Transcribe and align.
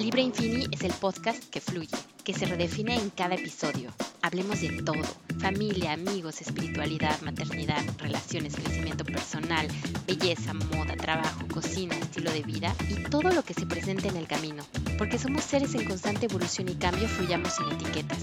Libre 0.00 0.22
Infini 0.22 0.64
es 0.72 0.82
el 0.82 0.94
podcast 0.94 1.44
que 1.50 1.60
fluye, 1.60 1.94
que 2.24 2.32
se 2.32 2.46
redefine 2.46 2.96
en 2.96 3.10
cada 3.10 3.34
episodio. 3.34 3.92
Hablemos 4.22 4.62
de 4.62 4.82
todo, 4.82 5.02
familia, 5.40 5.92
amigos, 5.92 6.40
espiritualidad, 6.40 7.20
maternidad, 7.20 7.82
relaciones, 7.98 8.56
crecimiento 8.56 9.04
personal, 9.04 9.68
belleza, 10.06 10.54
moda, 10.54 10.96
trabajo, 10.96 11.46
cocina, 11.52 11.94
estilo 11.96 12.32
de 12.32 12.40
vida 12.40 12.74
y 12.88 13.10
todo 13.10 13.30
lo 13.30 13.42
que 13.42 13.52
se 13.52 13.66
presente 13.66 14.08
en 14.08 14.16
el 14.16 14.26
camino. 14.26 14.64
Porque 14.96 15.18
somos 15.18 15.44
seres 15.44 15.74
en 15.74 15.84
constante 15.84 16.24
evolución 16.24 16.70
y 16.70 16.76
cambio, 16.76 17.06
fluyamos 17.06 17.52
sin 17.52 17.70
etiquetas, 17.70 18.20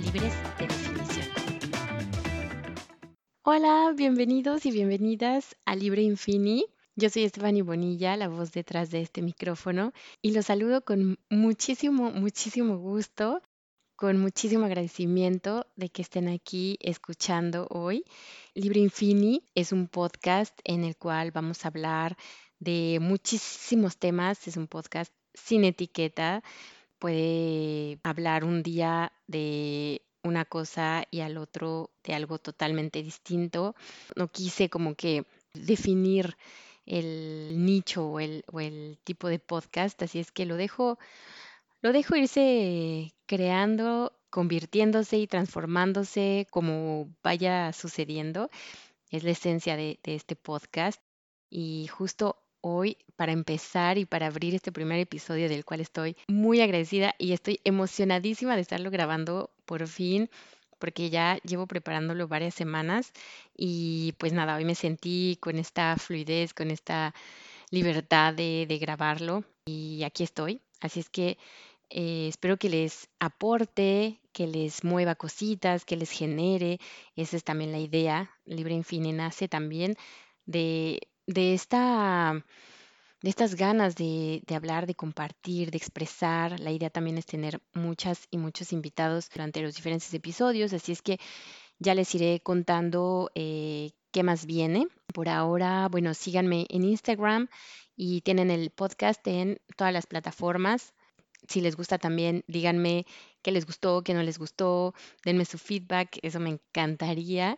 libres 0.00 0.32
de 0.60 0.68
definición. 0.68 1.26
Hola, 3.42 3.92
bienvenidos 3.96 4.64
y 4.66 4.70
bienvenidas 4.70 5.56
a 5.64 5.74
Libre 5.74 6.02
Infini. 6.02 6.66
Yo 7.00 7.08
soy 7.10 7.22
Estefany 7.22 7.62
Bonilla, 7.62 8.16
la 8.16 8.26
voz 8.26 8.50
detrás 8.50 8.90
de 8.90 9.00
este 9.00 9.22
micrófono, 9.22 9.92
y 10.20 10.32
los 10.32 10.46
saludo 10.46 10.84
con 10.84 11.16
muchísimo, 11.30 12.10
muchísimo 12.10 12.76
gusto, 12.76 13.40
con 13.94 14.18
muchísimo 14.18 14.64
agradecimiento 14.64 15.68
de 15.76 15.90
que 15.90 16.02
estén 16.02 16.26
aquí 16.26 16.76
escuchando 16.80 17.68
hoy. 17.70 18.04
Libre 18.54 18.80
Infini 18.80 19.44
es 19.54 19.70
un 19.70 19.86
podcast 19.86 20.58
en 20.64 20.82
el 20.82 20.96
cual 20.96 21.30
vamos 21.30 21.64
a 21.64 21.68
hablar 21.68 22.16
de 22.58 22.98
muchísimos 23.00 23.96
temas, 23.96 24.48
es 24.48 24.56
un 24.56 24.66
podcast 24.66 25.12
sin 25.34 25.62
etiqueta, 25.62 26.42
puede 26.98 28.00
hablar 28.02 28.42
un 28.42 28.64
día 28.64 29.12
de 29.28 30.02
una 30.24 30.44
cosa 30.44 31.04
y 31.12 31.20
al 31.20 31.38
otro 31.38 31.92
de 32.02 32.14
algo 32.14 32.40
totalmente 32.40 33.04
distinto. 33.04 33.76
No 34.16 34.26
quise 34.26 34.68
como 34.68 34.96
que 34.96 35.26
definir 35.54 36.36
el 36.88 37.64
nicho 37.64 38.06
o 38.08 38.20
el, 38.20 38.44
o 38.50 38.60
el 38.60 38.98
tipo 39.04 39.28
de 39.28 39.38
podcast, 39.38 40.02
así 40.02 40.18
es 40.18 40.32
que 40.32 40.46
lo 40.46 40.56
dejo, 40.56 40.98
lo 41.82 41.92
dejo 41.92 42.16
irse 42.16 43.14
creando, 43.26 44.18
convirtiéndose 44.30 45.18
y 45.18 45.26
transformándose 45.26 46.46
como 46.50 47.14
vaya 47.22 47.72
sucediendo. 47.72 48.50
Es 49.10 49.22
la 49.24 49.30
esencia 49.30 49.76
de, 49.76 50.00
de 50.02 50.14
este 50.14 50.36
podcast. 50.36 51.00
Y 51.50 51.88
justo 51.88 52.42
hoy, 52.60 52.98
para 53.16 53.32
empezar 53.32 53.98
y 53.98 54.04
para 54.04 54.26
abrir 54.26 54.54
este 54.54 54.72
primer 54.72 54.98
episodio 54.98 55.48
del 55.48 55.64
cual 55.64 55.80
estoy 55.80 56.16
muy 56.26 56.60
agradecida 56.60 57.14
y 57.18 57.32
estoy 57.32 57.60
emocionadísima 57.64 58.54
de 58.54 58.62
estarlo 58.62 58.90
grabando 58.90 59.50
por 59.64 59.86
fin 59.86 60.28
porque 60.78 61.10
ya 61.10 61.38
llevo 61.44 61.66
preparándolo 61.66 62.28
varias 62.28 62.54
semanas 62.54 63.12
y 63.56 64.14
pues 64.18 64.32
nada, 64.32 64.56
hoy 64.56 64.64
me 64.64 64.74
sentí 64.74 65.38
con 65.40 65.58
esta 65.58 65.96
fluidez, 65.96 66.54
con 66.54 66.70
esta 66.70 67.14
libertad 67.70 68.34
de, 68.34 68.78
grabarlo 68.80 69.44
y 69.66 70.02
aquí 70.04 70.24
estoy. 70.24 70.60
Así 70.80 71.00
es 71.00 71.10
que 71.10 71.38
eh, 71.90 72.28
espero 72.28 72.56
que 72.56 72.68
les 72.68 73.08
aporte, 73.18 74.20
que 74.32 74.46
les 74.46 74.84
mueva 74.84 75.14
cositas, 75.14 75.84
que 75.84 75.96
les 75.96 76.10
genere. 76.10 76.78
Esa 77.16 77.36
es 77.36 77.44
también 77.44 77.72
la 77.72 77.78
idea. 77.78 78.30
Libre 78.44 78.74
Infini 78.74 79.12
nace 79.12 79.48
también 79.48 79.96
de, 80.46 81.08
de 81.26 81.54
esta 81.54 82.44
de 83.22 83.30
estas 83.30 83.56
ganas 83.56 83.96
de, 83.96 84.42
hablar, 84.54 84.86
de 84.86 84.94
compartir, 84.94 85.70
de 85.70 85.78
expresar. 85.78 86.60
La 86.60 86.70
idea 86.70 86.90
también 86.90 87.18
es 87.18 87.26
tener 87.26 87.60
muchas 87.74 88.26
y 88.30 88.38
muchos 88.38 88.72
invitados 88.72 89.28
durante 89.30 89.60
los 89.60 89.74
diferentes 89.74 90.12
episodios, 90.14 90.72
así 90.72 90.92
es 90.92 91.02
que 91.02 91.18
ya 91.78 91.94
les 91.94 92.14
iré 92.14 92.40
contando 92.40 93.30
eh, 93.34 93.90
qué 94.10 94.22
más 94.22 94.46
viene. 94.46 94.86
Por 95.12 95.28
ahora, 95.28 95.88
bueno, 95.88 96.14
síganme 96.14 96.66
en 96.68 96.84
Instagram 96.84 97.48
y 97.96 98.20
tienen 98.22 98.50
el 98.50 98.70
podcast 98.70 99.26
en 99.26 99.60
todas 99.76 99.92
las 99.92 100.06
plataformas. 100.06 100.94
Si 101.48 101.60
les 101.60 101.76
gusta 101.76 101.98
también, 101.98 102.44
díganme 102.46 103.06
qué 103.42 103.52
les 103.52 103.64
gustó, 103.64 104.02
qué 104.02 104.12
no 104.14 104.22
les 104.22 104.38
gustó, 104.38 104.94
denme 105.24 105.44
su 105.44 105.58
feedback, 105.58 106.18
eso 106.22 106.40
me 106.40 106.50
encantaría. 106.50 107.56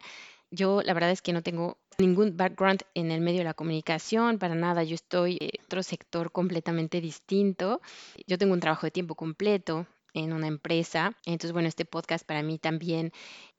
Yo 0.50 0.82
la 0.82 0.94
verdad 0.94 1.10
es 1.10 1.22
que 1.22 1.32
no 1.32 1.42
tengo 1.42 1.78
ningún 2.00 2.36
background 2.36 2.82
en 2.94 3.10
el 3.10 3.20
medio 3.20 3.38
de 3.38 3.44
la 3.44 3.54
comunicación, 3.54 4.38
para 4.38 4.54
nada. 4.54 4.82
Yo 4.82 4.94
estoy 4.94 5.38
en 5.40 5.64
otro 5.64 5.82
sector 5.82 6.32
completamente 6.32 7.00
distinto. 7.00 7.80
Yo 8.26 8.38
tengo 8.38 8.54
un 8.54 8.60
trabajo 8.60 8.86
de 8.86 8.90
tiempo 8.90 9.14
completo 9.14 9.86
en 10.14 10.32
una 10.32 10.48
empresa. 10.48 11.16
Entonces, 11.24 11.52
bueno, 11.52 11.68
este 11.68 11.84
podcast 11.84 12.26
para 12.26 12.42
mí 12.42 12.58
también 12.58 13.12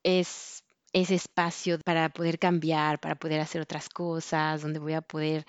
es 0.04 0.64
ese 0.94 1.16
espacio 1.16 1.80
para 1.80 2.10
poder 2.10 2.40
cambiar, 2.40 3.00
para 3.00 3.16
poder 3.16 3.40
hacer 3.40 3.62
otras 3.62 3.88
cosas, 3.90 4.62
donde 4.62 4.80
voy 4.80 4.94
a 4.94 5.02
poder 5.02 5.46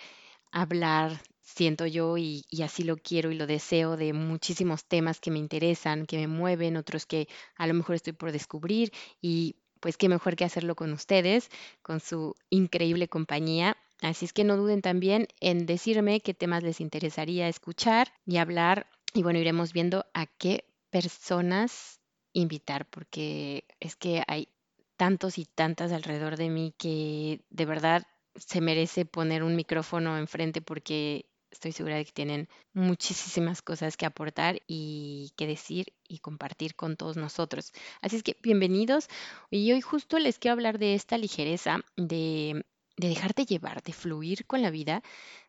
hablar, 0.53 1.21
siento 1.41 1.87
yo, 1.87 2.17
y, 2.19 2.45
y, 2.51 2.63
así 2.63 2.85
lo 2.85 2.97
quiero 2.97 3.33
y 3.33 3.35
lo 3.35 3.47
deseo, 3.47 3.97
de 3.97 4.13
muchísimos 4.13 4.85
temas 4.85 5.19
que 5.19 5.31
me 5.31 5.39
interesan, 5.39 6.07
que 6.07 6.19
me 6.19 6.29
mueven, 6.29 6.77
otros 6.77 7.07
que 7.07 7.29
a 7.57 7.67
lo 7.67 7.75
mejor 7.75 7.97
estoy 7.97 8.13
por 8.13 8.33
descubrir 8.33 8.93
y 9.21 9.57
pues 9.83 9.97
qué 9.97 10.09
mejor 10.09 10.37
que 10.37 10.45
hacerlo 10.45 10.77
con 10.77 10.93
ustedes, 10.93 11.51
con 11.83 11.99
su 11.99 12.37
increíble 12.51 13.09
compañía. 13.09 13.77
Así 14.01 14.25
es 14.25 14.33
que 14.33 14.45
no 14.45 14.57
duden 14.57 14.81
también 14.81 15.27
en 15.41 15.67
decirme 15.67 16.21
qué 16.21 16.35
temas 16.35 16.63
les 16.63 16.81
interesaría 16.81 17.49
escuchar 17.49 18.13
y 18.25 18.37
hablar. 18.37 18.87
Y 19.13 19.25
bueno, 19.25 19.41
iremos 19.41 19.73
viendo 19.73 20.07
a 20.15 20.27
qué 20.27 20.65
personas 20.91 22.01
invitar, 22.33 22.87
porque 22.89 23.65
es 23.81 23.97
que 23.97 24.23
hay 24.29 24.49
tantos 24.97 25.37
y 25.37 25.47
tantas 25.47 25.91
alrededor 25.91 26.37
de 26.37 26.49
mí 26.49 26.75
que 26.79 27.41
de 27.51 27.67
verdad 27.67 28.07
se 28.37 28.61
merece 28.61 29.05
poner 29.05 29.43
un 29.43 29.57
micrófono 29.57 30.17
enfrente 30.17 30.63
porque 30.63 31.27
estoy 31.53 31.73
segura 31.73 31.97
de 31.97 32.05
que 32.05 32.13
tienen 32.13 32.49
muchísimas 32.73 33.63
cosas 33.63 33.97
que 33.97 34.07
aportar 34.07 34.61
y 34.67 35.33
que 35.37 35.47
decir 35.47 35.93
y 36.09 36.19
compartir 36.19 36.75
con 36.75 36.97
todos 36.97 37.17
nosotros. 37.17 37.73
Así 38.01 38.17
es 38.17 38.23
que 38.23 38.37
bienvenidos. 38.43 39.09
Y 39.51 39.71
hoy 39.73 39.81
justo 39.81 40.19
les 40.19 40.39
quiero 40.39 40.55
hablar 40.55 40.79
de 40.79 40.95
esta 40.95 41.19
ligereza, 41.19 41.81
de, 41.97 42.65
de 42.97 43.09
dejarte 43.09 43.45
llevar, 43.45 43.83
de 43.83 43.93
fluir 43.93 44.47
con 44.47 44.63
la 44.63 44.71
vida, 44.71 45.03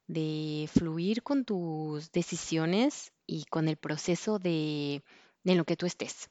de 0.08 0.70
fluir 0.72 1.24
con 1.24 1.46
tus 1.46 2.12
decisiones 2.12 3.14
y 3.26 3.46
con 3.46 3.68
el 3.68 3.78
proceso 3.78 4.40
de, 4.40 5.04
de 5.44 5.56
lo 5.56 5.66
que 5.66 5.78
tú 5.78 5.86
estés. 5.86 6.30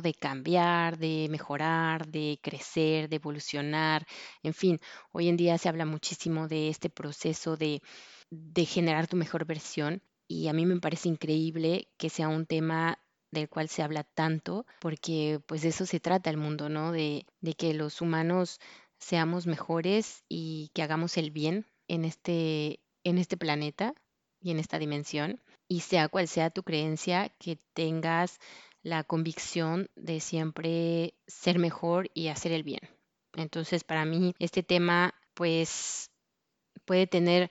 De 0.00 0.14
cambiar, 0.14 0.96
de 0.98 1.26
mejorar, 1.30 2.06
de 2.06 2.38
crecer, 2.40 3.08
de 3.08 3.16
evolucionar, 3.16 4.06
en 4.42 4.54
fin, 4.54 4.78
hoy 5.12 5.28
en 5.28 5.36
día 5.36 5.58
se 5.58 5.68
habla 5.68 5.84
muchísimo 5.84 6.46
de 6.46 6.68
este 6.68 6.88
proceso 6.90 7.56
de, 7.56 7.82
de 8.30 8.64
generar 8.64 9.08
tu 9.08 9.16
mejor 9.16 9.44
versión 9.44 10.02
y 10.28 10.46
a 10.46 10.52
mí 10.52 10.64
me 10.64 10.78
parece 10.80 11.08
increíble 11.08 11.88
que 11.98 12.08
sea 12.08 12.28
un 12.28 12.46
tema 12.46 12.98
del 13.32 13.48
cual 13.48 13.68
se 13.68 13.82
habla 13.82 14.04
tanto, 14.04 14.64
porque 14.80 15.40
pues 15.46 15.62
de 15.62 15.70
eso 15.70 15.86
se 15.86 16.00
trata 16.00 16.30
el 16.30 16.36
mundo, 16.36 16.68
¿no? 16.68 16.92
De, 16.92 17.26
de 17.40 17.54
que 17.54 17.74
los 17.74 18.00
humanos 18.00 18.60
seamos 18.98 19.46
mejores 19.46 20.22
y 20.28 20.70
que 20.74 20.82
hagamos 20.82 21.16
el 21.16 21.30
bien 21.30 21.66
en 21.88 22.04
este, 22.04 22.80
en 23.04 23.18
este 23.18 23.36
planeta 23.36 23.94
y 24.40 24.50
en 24.52 24.58
esta 24.60 24.78
dimensión. 24.78 25.40
Y 25.68 25.80
sea 25.80 26.08
cual 26.08 26.28
sea 26.28 26.50
tu 26.50 26.62
creencia, 26.62 27.28
que 27.38 27.58
tengas 27.74 28.38
la 28.82 29.04
convicción 29.04 29.90
de 29.96 30.20
siempre 30.20 31.14
ser 31.26 31.58
mejor 31.58 32.10
y 32.14 32.28
hacer 32.28 32.52
el 32.52 32.62
bien. 32.62 32.80
Entonces, 33.34 33.84
para 33.84 34.04
mí, 34.04 34.34
este 34.38 34.62
tema, 34.62 35.14
pues, 35.34 36.10
puede 36.84 37.06
tener 37.06 37.50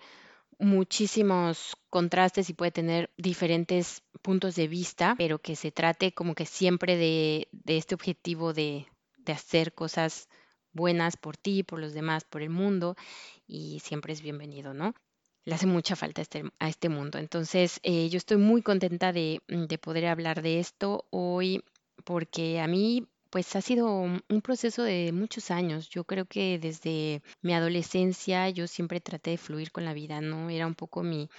muchísimos 0.57 1.77
contrastes 1.89 2.49
y 2.49 2.53
puede 2.53 2.71
tener 2.71 3.09
diferentes 3.17 4.03
puntos 4.21 4.55
de 4.55 4.67
vista, 4.67 5.15
pero 5.17 5.39
que 5.39 5.55
se 5.55 5.71
trate 5.71 6.13
como 6.13 6.35
que 6.35 6.45
siempre 6.45 6.97
de, 6.97 7.47
este 7.65 7.95
objetivo 7.95 8.53
de, 8.53 8.87
hacer 9.27 9.73
cosas 9.73 10.27
buenas 10.73 11.15
por 11.15 11.37
ti, 11.37 11.61
por 11.61 11.79
los 11.79 11.93
demás, 11.93 12.23
por 12.23 12.41
el 12.41 12.49
mundo, 12.49 12.95
y 13.45 13.79
siempre 13.79 14.11
es 14.11 14.21
bienvenido, 14.21 14.73
¿no? 14.73 14.95
Le 15.49 15.55
hace 15.55 15.65
mucha 15.67 15.95
falta 15.95 16.21
a 16.21 16.23
este, 16.23 16.43
a 16.59 16.69
este 16.69 16.89
mundo. 16.89 17.17
Entonces, 17.17 17.79
eh, 17.83 18.07
yo 18.09 18.17
estoy 18.17 18.37
muy 18.37 18.61
contenta 18.61 19.11
de, 19.11 19.41
de 19.47 19.77
poder 19.79 20.05
hablar 20.05 20.41
de 20.41 20.59
esto 20.59 21.05
hoy, 21.09 21.63
porque 22.05 22.59
a 22.59 22.67
mí 22.67 23.07
pues 23.31 23.55
ha 23.55 23.61
sido 23.61 23.87
un 23.87 24.41
proceso 24.43 24.83
de 24.83 25.11
muchos 25.11 25.51
años. 25.51 25.89
Yo 25.89 26.03
creo 26.03 26.25
que 26.25 26.59
desde 26.59 27.21
mi 27.41 27.53
adolescencia 27.53 28.49
yo 28.49 28.67
siempre 28.67 29.01
traté 29.01 29.31
de 29.31 29.37
fluir 29.37 29.71
con 29.71 29.85
la 29.85 29.93
vida, 29.93 30.21
¿no? 30.21 30.49
Era 30.49 30.65
un 30.67 30.75
poco 30.75 31.03
mi, 31.03 31.29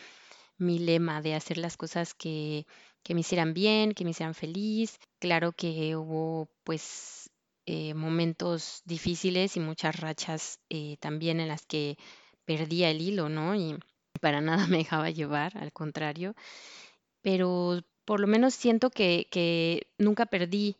mi 0.58 0.78
lema 0.78 1.22
de 1.22 1.34
hacer 1.34 1.58
las 1.58 1.76
cosas 1.76 2.14
que, 2.14 2.66
que 3.02 3.14
me 3.14 3.20
hicieran 3.20 3.54
bien, 3.54 3.92
que 3.92 4.04
me 4.04 4.10
hicieran 4.10 4.34
feliz. 4.34 4.98
Claro 5.20 5.52
que 5.52 5.96
hubo 5.96 6.50
pues 6.64 7.30
eh, 7.66 7.94
momentos 7.94 8.82
difíciles 8.84 9.56
y 9.56 9.60
muchas 9.60 9.96
rachas 10.00 10.60
eh, 10.70 10.96
también 11.00 11.40
en 11.40 11.48
las 11.48 11.66
que 11.66 11.96
perdía 12.44 12.90
el 12.90 13.00
hilo, 13.02 13.28
¿no? 13.28 13.54
Para 14.20 14.40
nada 14.40 14.66
me 14.68 14.78
dejaba 14.78 15.10
llevar, 15.10 15.56
al 15.58 15.72
contrario. 15.72 16.34
Pero 17.22 17.80
por 18.04 18.20
lo 18.20 18.26
menos 18.26 18.54
siento 18.54 18.90
que, 18.90 19.28
que 19.30 19.88
nunca 19.98 20.26
perdí 20.26 20.76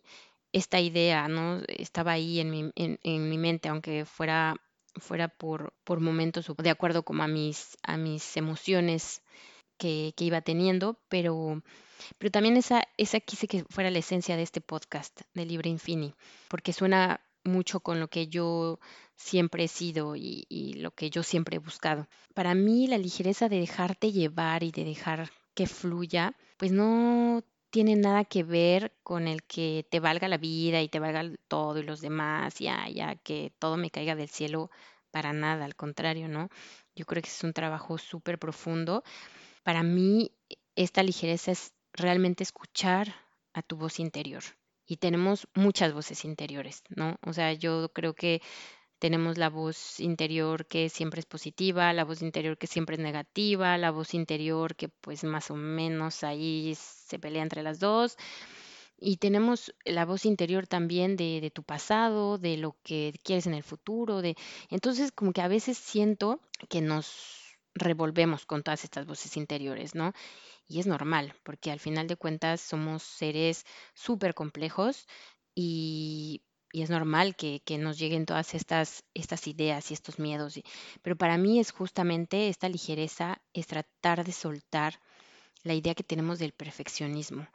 esta 0.53 0.81
idea, 0.81 1.29
¿no? 1.29 1.63
Estaba 1.69 2.13
ahí 2.13 2.41
en 2.41 2.51
mi, 2.51 2.73
en, 2.77 2.99
en 3.03 3.29
mi 3.31 3.39
mente, 3.39 3.69
aunque 3.69 4.05
fuera, 4.05 4.57
fuera 4.97 5.29
por, 5.29 5.73
por 5.85 6.01
momentos 6.01 6.47
de 6.59 6.71
acuerdo 6.71 7.05
como 7.05 7.23
a 7.23 7.29
mis, 7.29 7.77
a 7.83 7.97
mis 7.97 8.37
emociones. 8.37 9.23
que, 9.79 10.13
que 10.17 10.25
iba 10.25 10.43
teniendo, 10.43 10.99
pero, 11.09 11.63
pero 12.19 12.31
también 12.31 12.57
esa, 12.57 12.83
esa 12.99 13.21
quise 13.21 13.49
que 13.49 13.65
fuera 13.71 13.91
la 13.91 13.99
esencia 14.01 14.37
de 14.37 14.43
este 14.43 14.61
podcast 14.61 15.23
de 15.35 15.47
Libre 15.47 15.71
Infini, 15.71 16.15
porque 16.49 16.73
suena 16.73 17.21
mucho 17.45 17.81
con 17.81 18.01
lo 18.01 18.09
que 18.09 18.29
yo 18.29 18.79
siempre 19.17 19.65
he 19.65 19.69
sido 19.69 20.17
y, 20.17 20.47
lo 20.79 20.93
que 20.93 21.11
yo 21.11 21.23
siempre 21.23 21.57
he 21.57 21.59
buscado. 21.59 22.09
Para 22.35 22.55
mí 22.55 22.87
la 22.87 22.99
ligereza 22.99 23.49
de 23.49 23.61
dejarte 23.61 24.13
llevar 24.13 24.63
y 24.63 24.73
de 24.73 24.85
dejar 24.85 25.31
que 25.55 25.67
fluya, 25.67 26.37
pues 26.57 26.73
no 26.73 27.43
tiene 27.71 27.97
nada 27.97 28.25
que 28.25 28.43
ver 28.43 28.93
con 29.03 29.29
el 29.29 29.43
que 29.45 29.87
te 29.91 30.01
valga 30.01 30.29
la 30.29 30.39
vida 30.39 30.83
y 30.83 30.89
te 30.89 30.99
valga 30.99 31.23
todo 31.49 31.79
y 31.79 31.83
los 31.83 32.01
demás, 32.01 32.59
ya, 32.59 32.89
ya, 32.89 33.17
que 33.17 33.53
todo 33.59 33.77
me 33.77 33.91
caiga 33.91 34.17
del 34.17 34.29
cielo, 34.29 34.71
para 35.11 35.33
nada, 35.33 35.65
al 35.65 35.77
contrario, 35.77 36.29
¿no? 36.29 36.49
Yo 36.95 37.05
creo 37.05 37.23
que 37.23 37.29
es 37.29 37.45
un 37.45 37.53
trabajo 37.53 37.99
súper 37.99 38.39
profundo. 38.39 39.03
Para 39.63 39.83
mí, 39.83 40.33
esta 40.77 41.03
ligereza 41.03 41.53
es 41.53 41.73
realmente 41.93 42.43
escuchar 42.43 43.15
a 43.53 43.63
tu 43.63 43.77
voz 43.77 43.99
interior. 44.01 44.43
Y 44.91 44.97
tenemos 44.97 45.47
muchas 45.55 45.93
voces 45.93 46.25
interiores, 46.25 46.83
¿no? 46.89 47.17
O 47.25 47.33
sea, 47.33 47.53
yo 47.53 47.93
creo 47.93 48.13
que 48.13 48.43
tenemos 48.99 49.39
la 49.39 49.49
voz 49.49 50.01
interior 50.01 50.67
que 50.67 50.89
siempre 50.89 51.21
es 51.21 51.27
positiva, 51.27 51.93
la 51.93 52.05
voz 52.05 52.23
interior 52.23 52.59
que 52.59 52.67
siempre 52.67 52.97
es 52.97 53.01
negativa, 53.01 53.79
la 53.79 53.93
voz 53.93 54.15
interior 54.15 54.75
que 54.75 54.89
pues 54.89 55.23
más 55.23 55.53
o 55.53 55.55
menos 55.55 56.25
ahí 56.25 56.75
se 56.77 57.21
pelea 57.21 57.45
entre 57.45 57.63
las 57.63 57.79
dos. 57.79 58.17
Y 58.99 59.19
tenemos 59.19 59.73
la 59.85 60.05
voz 60.05 60.25
interior 60.27 60.67
también 60.67 61.17
de, 61.17 61.41
de 61.41 61.53
tu 61.53 61.63
pasado, 61.63 62.39
de 62.39 62.57
lo 62.57 62.77
que 62.83 63.15
quieres 63.23 63.47
en 63.47 63.55
el 63.55 63.63
futuro, 63.63 64.23
de 64.23 64.35
entonces 64.71 65.13
como 65.13 65.33
que 65.33 65.41
a 65.41 65.47
veces 65.47 65.79
siento 65.79 66.41
que 66.69 66.81
nos 66.81 67.57
revolvemos 67.75 68.45
con 68.45 68.65
todas 68.65 68.83
estas 68.83 69.07
voces 69.07 69.37
interiores, 69.37 69.95
¿no? 69.95 70.15
Y 70.71 70.79
es 70.79 70.87
normal, 70.87 71.35
porque 71.43 71.73
al 71.73 71.81
final 71.81 72.07
de 72.07 72.15
cuentas 72.17 72.61
somos 72.61 73.03
seres 73.03 73.67
súper 73.93 74.35
complejos 74.35 75.09
y, 75.53 76.43
y, 76.73 76.83
es 76.83 76.91
normal 76.91 77.35
que, 77.35 77.61
que, 77.65 77.77
nos 77.77 77.99
lleguen 77.99 78.25
todas 78.25 78.55
estas, 78.55 79.03
estas 79.13 79.49
ideas 79.49 79.91
y 79.91 79.95
estos 79.95 80.21
miedos. 80.21 80.61
Pero 81.03 81.17
para 81.17 81.39
mí 81.39 81.59
es 81.59 81.73
justamente 81.73 82.49
esta 82.49 82.69
ligereza, 82.69 83.43
es 83.53 83.67
tratar 83.67 84.25
de 84.25 84.31
soltar 84.31 85.01
la 85.65 85.75
idea 85.75 85.97
que 85.97 86.05
tenemos 86.05 86.39
del 86.39 86.53
perfeccionismo. 86.53 87.49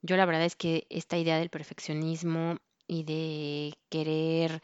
Yo 0.00 0.16
la 0.16 0.24
verdad 0.24 0.46
es 0.46 0.56
que 0.56 0.86
esta 0.88 1.18
idea 1.18 1.38
del 1.38 1.50
perfeccionismo 1.50 2.56
y 2.86 3.04
de 3.04 3.74
querer 3.90 4.62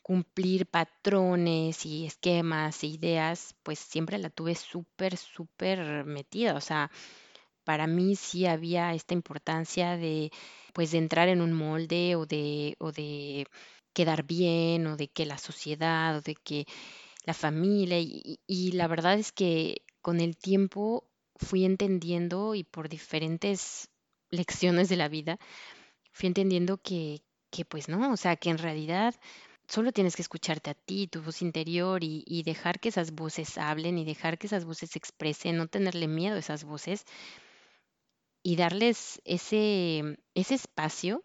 cumplir 0.00 0.66
patrones 0.66 1.84
y 1.84 2.06
esquemas 2.06 2.82
e 2.84 2.86
ideas, 2.86 3.54
pues 3.62 3.78
siempre 3.78 4.16
la 4.16 4.30
tuve 4.30 4.54
súper, 4.54 5.18
súper 5.18 6.06
metida. 6.06 6.54
O 6.54 6.60
sea, 6.62 6.90
para 7.64 7.86
mí 7.86 8.16
sí 8.16 8.46
había 8.46 8.94
esta 8.94 9.14
importancia 9.14 9.96
de, 9.96 10.30
pues, 10.72 10.92
de 10.92 10.98
entrar 10.98 11.28
en 11.28 11.40
un 11.40 11.52
molde 11.52 12.16
o 12.16 12.26
de, 12.26 12.76
o 12.78 12.92
de 12.92 13.46
quedar 13.94 14.24
bien 14.24 14.86
o 14.86 14.96
de 14.96 15.08
que 15.08 15.24
la 15.26 15.38
sociedad 15.38 16.16
o 16.16 16.20
de 16.20 16.34
que 16.34 16.66
la 17.24 17.34
familia 17.34 17.98
y, 18.00 18.72
la 18.72 18.86
verdad 18.86 19.18
es 19.18 19.32
que 19.32 19.82
con 20.02 20.20
el 20.20 20.36
tiempo 20.36 21.08
fui 21.36 21.64
entendiendo 21.64 22.54
y 22.54 22.64
por 22.64 22.88
diferentes 22.88 23.88
lecciones 24.30 24.88
de 24.88 24.96
la 24.96 25.08
vida, 25.08 25.38
fui 26.12 26.26
entendiendo 26.26 26.78
que, 26.78 27.22
que 27.50 27.64
pues 27.64 27.88
no, 27.88 28.12
o 28.12 28.16
sea, 28.16 28.36
que 28.36 28.50
en 28.50 28.58
realidad 28.58 29.14
solo 29.68 29.92
tienes 29.92 30.16
que 30.16 30.22
escucharte 30.22 30.70
a 30.70 30.74
ti, 30.74 31.06
tu 31.06 31.22
voz 31.22 31.40
interior 31.40 32.04
y, 32.04 32.24
y, 32.26 32.42
dejar 32.42 32.80
que 32.80 32.90
esas 32.90 33.12
voces 33.12 33.56
hablen 33.56 33.98
y 33.98 34.04
dejar 34.04 34.38
que 34.38 34.46
esas 34.46 34.64
voces 34.66 34.90
se 34.90 34.98
expresen, 34.98 35.56
no 35.56 35.66
tenerle 35.68 36.08
miedo 36.08 36.36
a 36.36 36.40
esas 36.40 36.64
voces 36.64 37.06
y 38.44 38.56
darles 38.56 39.22
ese, 39.24 40.18
ese 40.34 40.54
espacio, 40.54 41.22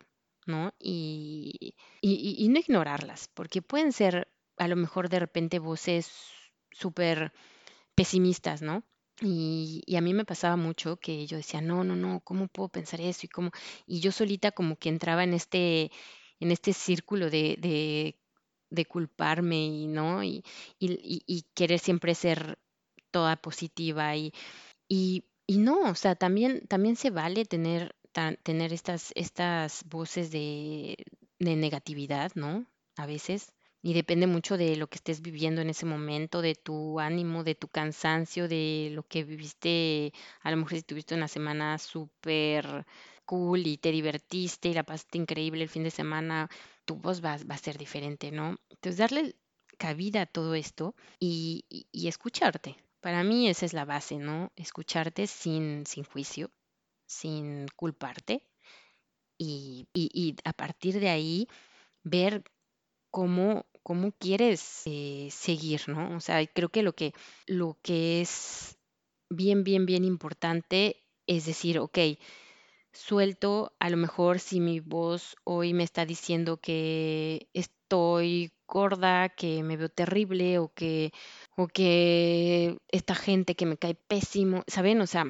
¿no? 0.47 0.73
Y, 0.79 1.75
y, 2.01 2.47
no 2.47 2.59
ignorarlas, 2.59 3.29
porque 3.33 3.61
pueden 3.61 3.91
ser 3.91 4.31
a 4.57 4.67
lo 4.69 4.77
mejor 4.77 5.09
de 5.09 5.19
repente 5.19 5.59
voces 5.59 6.09
súper 6.71 7.33
pesimistas, 7.93 8.61
¿no? 8.61 8.83
Y, 9.21 9.83
y, 9.85 9.97
a 9.97 10.01
mí 10.01 10.13
me 10.13 10.23
pasaba 10.23 10.55
mucho 10.55 10.95
que 10.97 11.27
yo 11.27 11.35
decía, 11.35 11.59
no, 11.59 11.83
no, 11.83 11.97
no, 11.97 12.21
¿cómo 12.21 12.47
puedo 12.47 12.69
pensar 12.69 13.01
eso? 13.01 13.25
Y, 13.25 13.29
cómo? 13.29 13.51
y 13.85 13.99
yo 13.99 14.13
solita 14.13 14.53
como 14.53 14.77
que 14.77 14.87
entraba 14.87 15.25
en 15.25 15.33
este, 15.33 15.91
en 16.39 16.51
este 16.51 16.71
círculo 16.71 17.29
de, 17.29 17.57
de, 17.59 18.17
de 18.69 18.85
culparme 18.85 19.65
y, 19.65 19.87
¿no? 19.87 20.23
Y, 20.23 20.45
y, 20.79 21.21
y, 21.27 21.45
querer 21.53 21.79
siempre 21.79 22.15
ser 22.15 22.57
toda 23.11 23.35
positiva 23.35 24.15
y, 24.15 24.33
y, 25.49 25.57
no, 25.57 25.89
o 25.89 25.95
sea, 25.95 26.15
también, 26.15 26.61
también 26.67 26.95
se 26.95 27.09
vale 27.09 27.43
tener, 27.45 27.95
tener 28.43 28.71
estas, 28.71 29.11
estas 29.15 29.83
voces 29.89 30.29
de, 30.31 30.95
de 31.39 31.55
negatividad, 31.55 32.31
¿no? 32.35 32.67
A 32.97 33.05
veces, 33.07 33.53
y 33.81 33.93
depende 33.93 34.27
mucho 34.27 34.57
de 34.57 34.75
lo 34.75 34.87
que 34.87 34.97
estés 34.97 35.21
viviendo 35.21 35.61
en 35.61 35.69
ese 35.71 35.87
momento, 35.87 36.41
de 36.43 36.53
tu 36.53 36.99
ánimo, 36.99 37.43
de 37.43 37.55
tu 37.55 37.67
cansancio, 37.67 38.47
de 38.47 38.91
lo 38.93 39.03
que 39.03 39.23
viviste, 39.23 40.13
a 40.41 40.51
lo 40.51 40.57
mejor 40.57 40.75
si 40.75 40.83
tuviste 40.83 41.15
una 41.15 41.27
semana 41.27 41.79
súper 41.79 42.85
cool 43.25 43.65
y 43.65 43.77
te 43.77 43.91
divertiste 43.91 44.69
y 44.69 44.73
la 44.75 44.83
pasaste 44.83 45.17
increíble 45.17 45.63
el 45.63 45.69
fin 45.69 45.83
de 45.83 45.91
semana, 45.91 46.47
tu 46.85 46.95
voz 46.95 47.23
va, 47.25 47.37
va 47.49 47.55
a 47.55 47.57
ser 47.57 47.77
diferente, 47.77 48.31
¿no? 48.31 48.57
Entonces, 48.69 48.97
darle 48.97 49.35
cabida 49.79 50.21
a 50.21 50.25
todo 50.27 50.53
esto 50.55 50.95
y, 51.19 51.65
y, 51.91 52.07
escucharte. 52.07 52.75
Para 53.01 53.23
mí 53.23 53.47
esa 53.49 53.65
es 53.65 53.73
la 53.73 53.85
base, 53.85 54.17
¿no? 54.17 54.51
Escucharte 54.55 55.27
sin, 55.27 55.85
sin 55.85 56.03
juicio, 56.03 56.51
sin 57.07 57.67
culparte 57.75 58.43
y, 59.37 59.87
y 59.93 60.35
a 60.43 60.53
partir 60.53 60.99
de 60.99 61.09
ahí 61.09 61.47
ver 62.03 62.43
cómo 63.11 63.65
cómo 63.83 64.11
quieres 64.13 64.83
eh, 64.85 65.29
seguir, 65.31 65.83
¿no? 65.87 66.15
O 66.17 66.19
sea, 66.19 66.45
creo 66.47 66.69
que 66.69 66.83
lo 66.83 66.93
que 66.93 67.13
lo 67.47 67.79
que 67.81 68.21
es 68.21 68.77
bien, 69.29 69.63
bien, 69.63 69.85
bien 69.85 70.05
importante 70.05 71.05
es 71.27 71.45
decir, 71.45 71.79
ok, 71.79 71.97
suelto, 72.93 73.73
a 73.79 73.89
lo 73.89 73.97
mejor 73.97 74.39
si 74.39 74.59
mi 74.59 74.79
voz 74.79 75.35
hoy 75.43 75.73
me 75.73 75.83
está 75.83 76.05
diciendo 76.05 76.57
que 76.57 77.49
estoy 77.89 78.51
gorda, 78.67 79.29
que 79.29 79.63
me 79.63 79.75
veo 79.75 79.89
terrible 79.89 80.59
o 80.59 80.71
que, 80.71 81.11
o 81.57 81.67
que 81.67 82.77
esta 82.89 83.15
gente 83.15 83.55
que 83.55 83.65
me 83.65 83.77
cae 83.77 83.95
pésimo, 83.95 84.63
¿saben? 84.67 85.01
O 85.01 85.07
sea, 85.07 85.25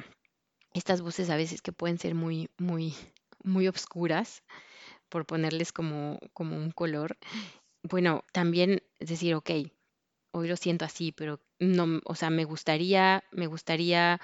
estas 0.74 1.00
voces 1.00 1.30
a 1.30 1.36
veces 1.36 1.62
que 1.62 1.72
pueden 1.72 1.98
ser 1.98 2.14
muy, 2.14 2.50
muy, 2.58 2.94
muy 3.44 3.66
obscuras, 3.66 4.42
por 5.08 5.24
ponerles 5.24 5.72
como, 5.72 6.18
como 6.34 6.56
un 6.58 6.70
color, 6.70 7.16
bueno, 7.82 8.24
también 8.32 8.82
decir, 8.98 9.34
ok, 9.34 9.50
hoy 10.32 10.46
lo 10.46 10.56
siento 10.56 10.84
así, 10.84 11.12
pero 11.12 11.40
no, 11.58 12.00
o 12.04 12.14
sea, 12.14 12.28
me 12.28 12.44
gustaría, 12.44 13.24
me 13.32 13.46
gustaría 13.46 14.20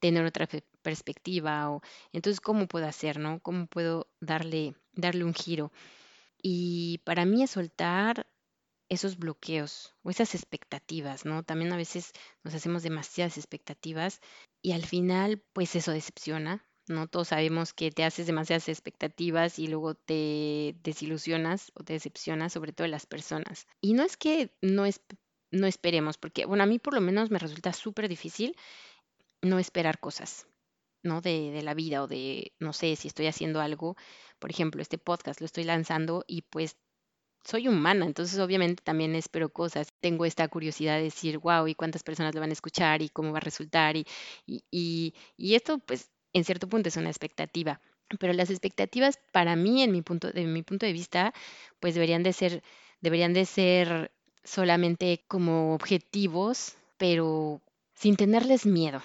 tener 0.00 0.24
otra 0.24 0.48
perspectiva 0.80 1.70
o 1.70 1.82
entonces 2.14 2.40
cómo 2.40 2.68
puedo 2.68 2.86
hacer, 2.86 3.18
¿no? 3.18 3.40
¿Cómo 3.40 3.66
puedo 3.66 4.08
darle 4.20 4.74
darle 4.94 5.24
un 5.24 5.34
giro? 5.34 5.72
Y 6.42 6.98
para 7.04 7.24
mí 7.24 7.42
es 7.42 7.50
soltar 7.52 8.26
esos 8.88 9.18
bloqueos 9.18 9.94
o 10.02 10.10
esas 10.10 10.34
expectativas, 10.34 11.24
¿no? 11.24 11.42
También 11.42 11.72
a 11.72 11.76
veces 11.76 12.12
nos 12.44 12.54
hacemos 12.54 12.82
demasiadas 12.82 13.36
expectativas 13.36 14.20
y 14.62 14.72
al 14.72 14.84
final 14.84 15.42
pues 15.52 15.74
eso 15.74 15.92
decepciona, 15.92 16.64
¿no? 16.88 17.08
Todos 17.08 17.28
sabemos 17.28 17.72
que 17.72 17.90
te 17.90 18.04
haces 18.04 18.26
demasiadas 18.26 18.68
expectativas 18.68 19.58
y 19.58 19.66
luego 19.66 19.94
te 19.94 20.76
desilusionas 20.82 21.72
o 21.74 21.82
te 21.82 21.94
decepcionas, 21.94 22.52
sobre 22.52 22.72
todo 22.72 22.84
de 22.84 22.90
las 22.90 23.06
personas. 23.06 23.66
Y 23.80 23.94
no 23.94 24.04
es 24.04 24.16
que 24.16 24.54
no, 24.62 24.86
es, 24.86 25.00
no 25.50 25.66
esperemos, 25.66 26.16
porque, 26.18 26.46
bueno, 26.46 26.62
a 26.62 26.66
mí 26.66 26.78
por 26.78 26.94
lo 26.94 27.00
menos 27.00 27.30
me 27.30 27.38
resulta 27.38 27.72
súper 27.72 28.08
difícil 28.08 28.56
no 29.42 29.58
esperar 29.58 29.98
cosas, 29.98 30.46
¿no? 31.06 31.20
De, 31.20 31.50
de, 31.50 31.62
la 31.62 31.74
vida 31.74 32.02
o 32.02 32.06
de, 32.06 32.52
no 32.58 32.72
sé, 32.72 32.96
si 32.96 33.08
estoy 33.08 33.26
haciendo 33.26 33.60
algo, 33.60 33.96
por 34.38 34.50
ejemplo, 34.50 34.82
este 34.82 34.98
podcast 34.98 35.40
lo 35.40 35.46
estoy 35.46 35.64
lanzando 35.64 36.24
y 36.26 36.42
pues 36.42 36.76
soy 37.44 37.68
humana, 37.68 38.06
entonces 38.06 38.38
obviamente 38.40 38.82
también 38.84 39.14
espero 39.14 39.50
cosas. 39.50 39.88
Tengo 40.00 40.24
esta 40.24 40.48
curiosidad 40.48 40.96
de 40.96 41.04
decir, 41.04 41.38
wow, 41.38 41.66
¿y 41.68 41.74
cuántas 41.74 42.02
personas 42.02 42.34
lo 42.34 42.40
van 42.40 42.50
a 42.50 42.54
escuchar 42.54 43.02
y 43.02 43.08
cómo 43.08 43.32
va 43.32 43.38
a 43.38 43.40
resultar? 43.40 43.96
Y, 43.96 44.06
y, 44.46 44.64
y, 44.70 45.14
y 45.36 45.54
esto 45.54 45.78
pues 45.78 46.10
en 46.32 46.44
cierto 46.44 46.68
punto 46.68 46.88
es 46.88 46.96
una 46.96 47.08
expectativa. 47.08 47.80
Pero 48.20 48.32
las 48.32 48.50
expectativas 48.50 49.18
para 49.32 49.56
mí, 49.56 49.82
en 49.82 49.92
mi 49.92 50.02
punto, 50.02 50.30
de 50.32 50.44
mi 50.44 50.62
punto 50.62 50.86
de 50.86 50.92
vista, 50.92 51.32
pues 51.80 51.94
deberían 51.94 52.22
de 52.22 52.32
ser, 52.32 52.62
deberían 53.00 53.32
de 53.32 53.46
ser 53.46 54.12
solamente 54.44 55.24
como 55.28 55.74
objetivos, 55.74 56.76
pero 56.98 57.62
sin 57.94 58.16
tenerles 58.16 58.66
miedo. 58.66 59.02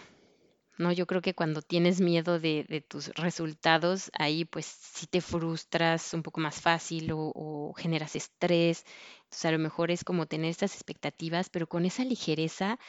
¿No? 0.82 0.92
Yo 0.92 1.08
creo 1.08 1.22
que 1.22 1.34
cuando 1.34 1.62
tienes 1.62 2.02
miedo 2.02 2.40
de, 2.40 2.66
de 2.68 2.82
tus 2.82 3.10
resultados, 3.16 4.12
ahí 4.14 4.46
pues 4.46 4.66
sí 4.66 5.08
te 5.08 5.22
frustras 5.22 6.14
un 6.14 6.24
poco 6.24 6.42
más 6.42 6.60
fácil 6.62 7.12
o, 7.14 7.74
generas 7.78 8.16
estrés. 8.16 8.86
Entonces 9.24 9.46
a 9.46 9.52
lo 9.52 9.60
mejor 9.60 9.92
es 9.92 10.04
como 10.04 10.26
tener 10.28 10.50
estas 10.52 10.76
expectativas, 10.76 11.50
pero 11.50 11.68
con 11.68 11.86
esa 11.86 12.04
ligereza 12.04 12.80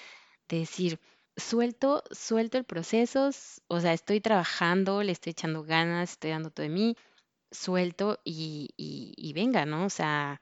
de 0.48 0.60
decir, 0.60 1.00
suelto, 1.36 2.04
suelto 2.10 2.58
el 2.58 2.64
proceso, 2.64 3.30
o 3.68 3.80
sea, 3.80 3.92
estoy 3.92 4.20
trabajando, 4.20 5.02
le 5.02 5.12
estoy 5.12 5.32
echando 5.32 5.64
ganas, 5.64 6.12
estoy 6.12 6.30
dando 6.30 6.50
todo 6.50 6.64
de 6.64 6.70
mí, 6.70 6.96
suelto 7.50 8.20
y, 8.24 8.70
y, 8.76 9.14
y 9.16 9.32
venga, 9.34 9.66
¿no? 9.66 9.86
O 9.86 9.90
sea, 9.90 10.40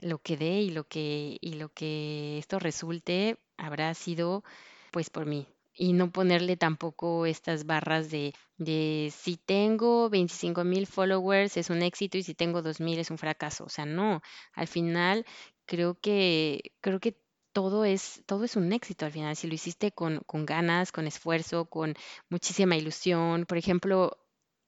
lo 0.00 0.18
que 0.20 0.36
dé 0.36 0.60
y 0.62 0.70
lo 0.70 0.84
que, 0.84 1.38
y 1.40 1.54
lo 1.54 1.70
que 1.70 2.38
esto 2.38 2.58
resulte 2.58 3.38
habrá 3.56 3.94
sido 3.94 4.44
pues 4.90 5.10
por 5.10 5.26
mí. 5.26 5.46
Y 5.74 5.94
no 5.94 6.10
ponerle 6.12 6.56
tampoco 6.56 7.24
estas 7.26 7.64
barras 7.66 8.10
de, 8.10 8.34
de 8.58 9.12
si 9.16 9.36
tengo 9.38 10.10
25 10.10 10.64
mil 10.64 10.86
followers 10.86 11.56
es 11.56 11.70
un 11.70 11.82
éxito 11.82 12.18
y 12.18 12.22
si 12.22 12.34
tengo 12.34 12.62
2 12.62 12.80
mil 12.80 12.98
es 12.98 13.10
un 13.10 13.18
fracaso. 13.18 13.64
O 13.64 13.68
sea, 13.68 13.86
no, 13.86 14.20
al 14.52 14.68
final 14.68 15.24
creo 15.66 15.98
que, 15.98 16.72
creo 16.80 17.00
que 17.00 17.16
todo 17.52 17.84
es, 17.84 18.22
todo 18.26 18.44
es 18.44 18.56
un 18.56 18.72
éxito 18.72 19.06
al 19.06 19.12
final. 19.12 19.36
Si 19.36 19.46
lo 19.48 19.54
hiciste 19.54 19.92
con, 19.92 20.20
con 20.26 20.44
ganas, 20.46 20.92
con 20.92 21.06
esfuerzo, 21.06 21.66
con 21.66 21.94
muchísima 22.28 22.76
ilusión. 22.76 23.46
Por 23.46 23.58
ejemplo, 23.58 24.18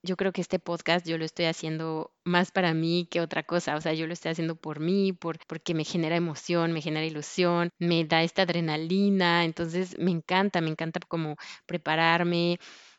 yo 0.04 0.16
creo 0.16 0.32
que 0.32 0.40
este 0.42 0.58
podcast 0.58 1.06
yo 1.06 1.18
lo 1.18 1.24
estoy 1.24 1.46
haciendo 1.46 2.12
más 2.24 2.50
para 2.52 2.74
mí 2.74 3.08
que 3.10 3.20
otra 3.20 3.42
cosa, 3.42 3.76
o 3.76 3.80
sea, 3.80 3.94
yo 3.94 4.06
lo 4.06 4.12
estoy 4.12 4.32
haciendo 4.32 4.56
por 4.56 4.80
mí, 4.80 5.12
por, 5.12 5.38
porque 5.46 5.74
me 5.74 5.84
genera 5.84 6.16
emoción, 6.16 6.72
me 6.72 6.82
genera 6.82 7.06
ilusión, 7.06 7.70
me 7.78 8.04
da 8.04 8.22
esta 8.22 8.42
adrenalina, 8.42 9.44
entonces 9.44 9.96
me 9.98 10.10
encanta, 10.10 10.60
me 10.60 10.70
encanta 10.70 11.00
como 11.08 11.36
prepararme, 11.66 12.58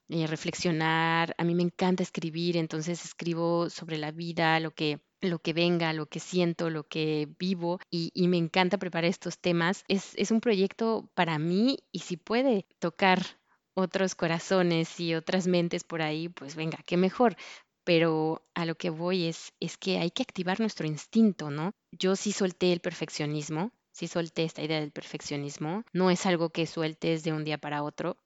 eh, 0.10 0.28
reflexionar, 0.28 1.36
a 1.38 1.44
mí 1.44 1.56
me 1.56 1.64
encanta 1.64 2.04
escribir, 2.04 2.58
entonces 2.58 3.06
escribo 3.06 3.70
sobre 3.70 3.98
la 3.98 4.12
vida, 4.12 4.60
lo 4.60 4.72
que 4.72 5.00
lo 5.22 5.40
que 5.40 5.54
venga, 5.54 5.94
lo 5.94 6.06
que 6.08 6.20
siento, 6.20 6.70
lo 6.70 6.84
que 6.88 7.28
vivo 7.40 7.80
y, 7.90 8.12
y 8.14 8.28
me 8.28 8.38
encanta 8.38 8.78
preparar 8.78 9.10
estos 9.10 9.40
temas. 9.40 9.84
Es, 9.88 10.14
es 10.18 10.30
un 10.30 10.40
proyecto 10.40 11.10
para 11.16 11.40
mí 11.40 11.80
y 11.92 12.00
si 12.00 12.18
puede 12.18 12.68
tocar 12.80 13.26
otros 13.76 14.16
corazones 14.16 15.00
y 15.00 15.14
otras 15.14 15.48
mentes 15.48 15.84
por 15.84 16.02
ahí, 16.02 16.30
pues 16.30 16.56
venga, 16.56 16.80
qué 16.86 16.98
mejor. 16.98 17.36
Pero 17.84 18.42
a 18.56 18.66
lo 18.66 18.76
que 18.76 18.90
voy 18.90 19.26
es, 19.28 19.54
es 19.60 19.78
que 19.78 20.00
hay 20.00 20.10
que 20.10 20.24
activar 20.24 20.60
nuestro 20.60 20.88
instinto, 20.88 21.52
¿no? 21.52 21.72
Yo 21.92 22.16
sí 22.16 22.32
solté 22.32 22.74
el 22.74 22.80
perfeccionismo, 22.80 23.72
sí 23.92 24.08
solté 24.08 24.44
esta 24.44 24.64
idea 24.64 24.80
del 24.80 24.92
perfeccionismo. 24.92 25.84
No 25.94 26.10
es 26.10 26.26
algo 26.26 26.50
que 26.50 26.66
sueltes 26.66 27.24
de 27.24 27.32
un 27.34 27.44
día 27.44 27.60
para 27.60 27.84
otro, 27.84 28.18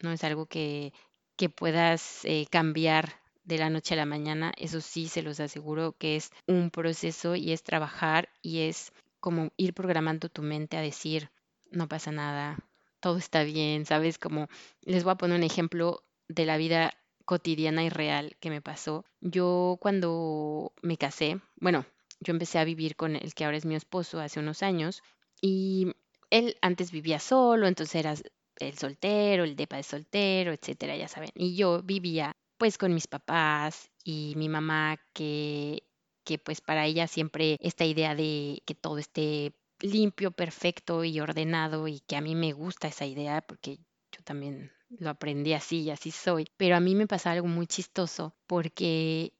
no 0.00 0.12
es 0.12 0.22
algo 0.22 0.46
que, 0.46 0.92
que 1.36 1.48
puedas 1.48 2.24
eh, 2.24 2.46
cambiar 2.50 3.20
de 3.42 3.58
la 3.58 3.70
noche 3.70 3.94
a 3.94 3.96
la 3.96 4.06
mañana. 4.06 4.52
Eso 4.56 4.80
sí, 4.80 5.08
se 5.08 5.22
los 5.22 5.40
aseguro 5.40 5.92
que 5.98 6.16
es 6.16 6.30
un 6.46 6.70
proceso 6.70 7.34
y 7.34 7.52
es 7.52 7.62
trabajar 7.64 8.28
y 8.42 8.60
es 8.60 8.92
como 9.18 9.50
ir 9.56 9.74
programando 9.74 10.28
tu 10.28 10.42
mente 10.42 10.76
a 10.76 10.82
decir, 10.82 11.30
no 11.70 11.88
pasa 11.88 12.12
nada, 12.12 12.58
todo 13.00 13.18
está 13.18 13.44
bien, 13.44 13.86
¿sabes? 13.86 14.18
Como 14.18 14.48
les 14.82 15.04
voy 15.04 15.12
a 15.12 15.16
poner 15.16 15.36
un 15.36 15.44
ejemplo 15.44 16.04
de 16.28 16.46
la 16.46 16.56
vida 16.56 16.92
cotidiana 17.24 17.84
y 17.84 17.88
real 17.88 18.36
que 18.40 18.50
me 18.50 18.60
pasó. 18.60 19.04
Yo 19.20 19.78
cuando 19.80 20.72
me 20.82 20.96
casé, 20.96 21.40
bueno, 21.56 21.86
yo 22.20 22.32
empecé 22.32 22.58
a 22.58 22.64
vivir 22.64 22.96
con 22.96 23.16
el 23.16 23.34
que 23.34 23.44
ahora 23.44 23.56
es 23.56 23.64
mi 23.64 23.74
esposo 23.74 24.20
hace 24.20 24.40
unos 24.40 24.62
años 24.62 25.02
y 25.40 25.92
él 26.30 26.56
antes 26.60 26.92
vivía 26.92 27.18
solo, 27.18 27.66
entonces 27.66 27.94
era 27.96 28.14
el 28.58 28.78
soltero, 28.78 29.44
el 29.44 29.56
depa 29.56 29.76
de 29.76 29.82
soltero, 29.82 30.52
etcétera, 30.52 30.96
ya 30.96 31.08
saben. 31.08 31.30
Y 31.34 31.56
yo 31.56 31.82
vivía 31.82 32.36
pues 32.58 32.78
con 32.78 32.92
mis 32.92 33.06
papás 33.06 33.90
y 34.04 34.34
mi 34.36 34.48
mamá 34.48 34.98
que 35.14 35.84
que 36.24 36.38
pues 36.38 36.60
para 36.60 36.86
ella 36.86 37.06
siempre 37.06 37.56
esta 37.60 37.84
idea 37.84 38.14
de 38.14 38.62
que 38.66 38.74
todo 38.74 38.98
esté 38.98 39.52
limpio, 39.80 40.30
perfecto 40.30 41.04
y 41.04 41.20
ordenado 41.20 41.88
y 41.88 42.00
que 42.00 42.16
a 42.16 42.20
mí 42.20 42.34
me 42.34 42.52
gusta 42.52 42.88
esa 42.88 43.06
idea 43.06 43.40
porque 43.42 43.78
yo 44.12 44.22
también 44.24 44.72
lo 44.88 45.10
aprendí 45.10 45.52
así 45.52 45.82
y 45.82 45.90
así 45.90 46.10
soy. 46.10 46.46
Pero 46.56 46.76
a 46.76 46.80
mí 46.80 46.94
me 46.94 47.06
pasaba 47.06 47.34
algo 47.34 47.48
muy 47.48 47.66
chistoso 47.66 48.34
porque 48.46 49.32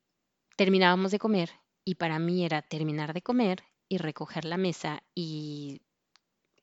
terminábamos 0.56 1.10
de 1.10 1.18
comer 1.18 1.50
y 1.84 1.96
para 1.96 2.18
mí 2.18 2.44
era 2.44 2.62
terminar 2.62 3.12
de 3.12 3.22
comer 3.22 3.62
y 3.88 3.98
recoger 3.98 4.44
la 4.44 4.56
mesa 4.56 5.02
y 5.14 5.80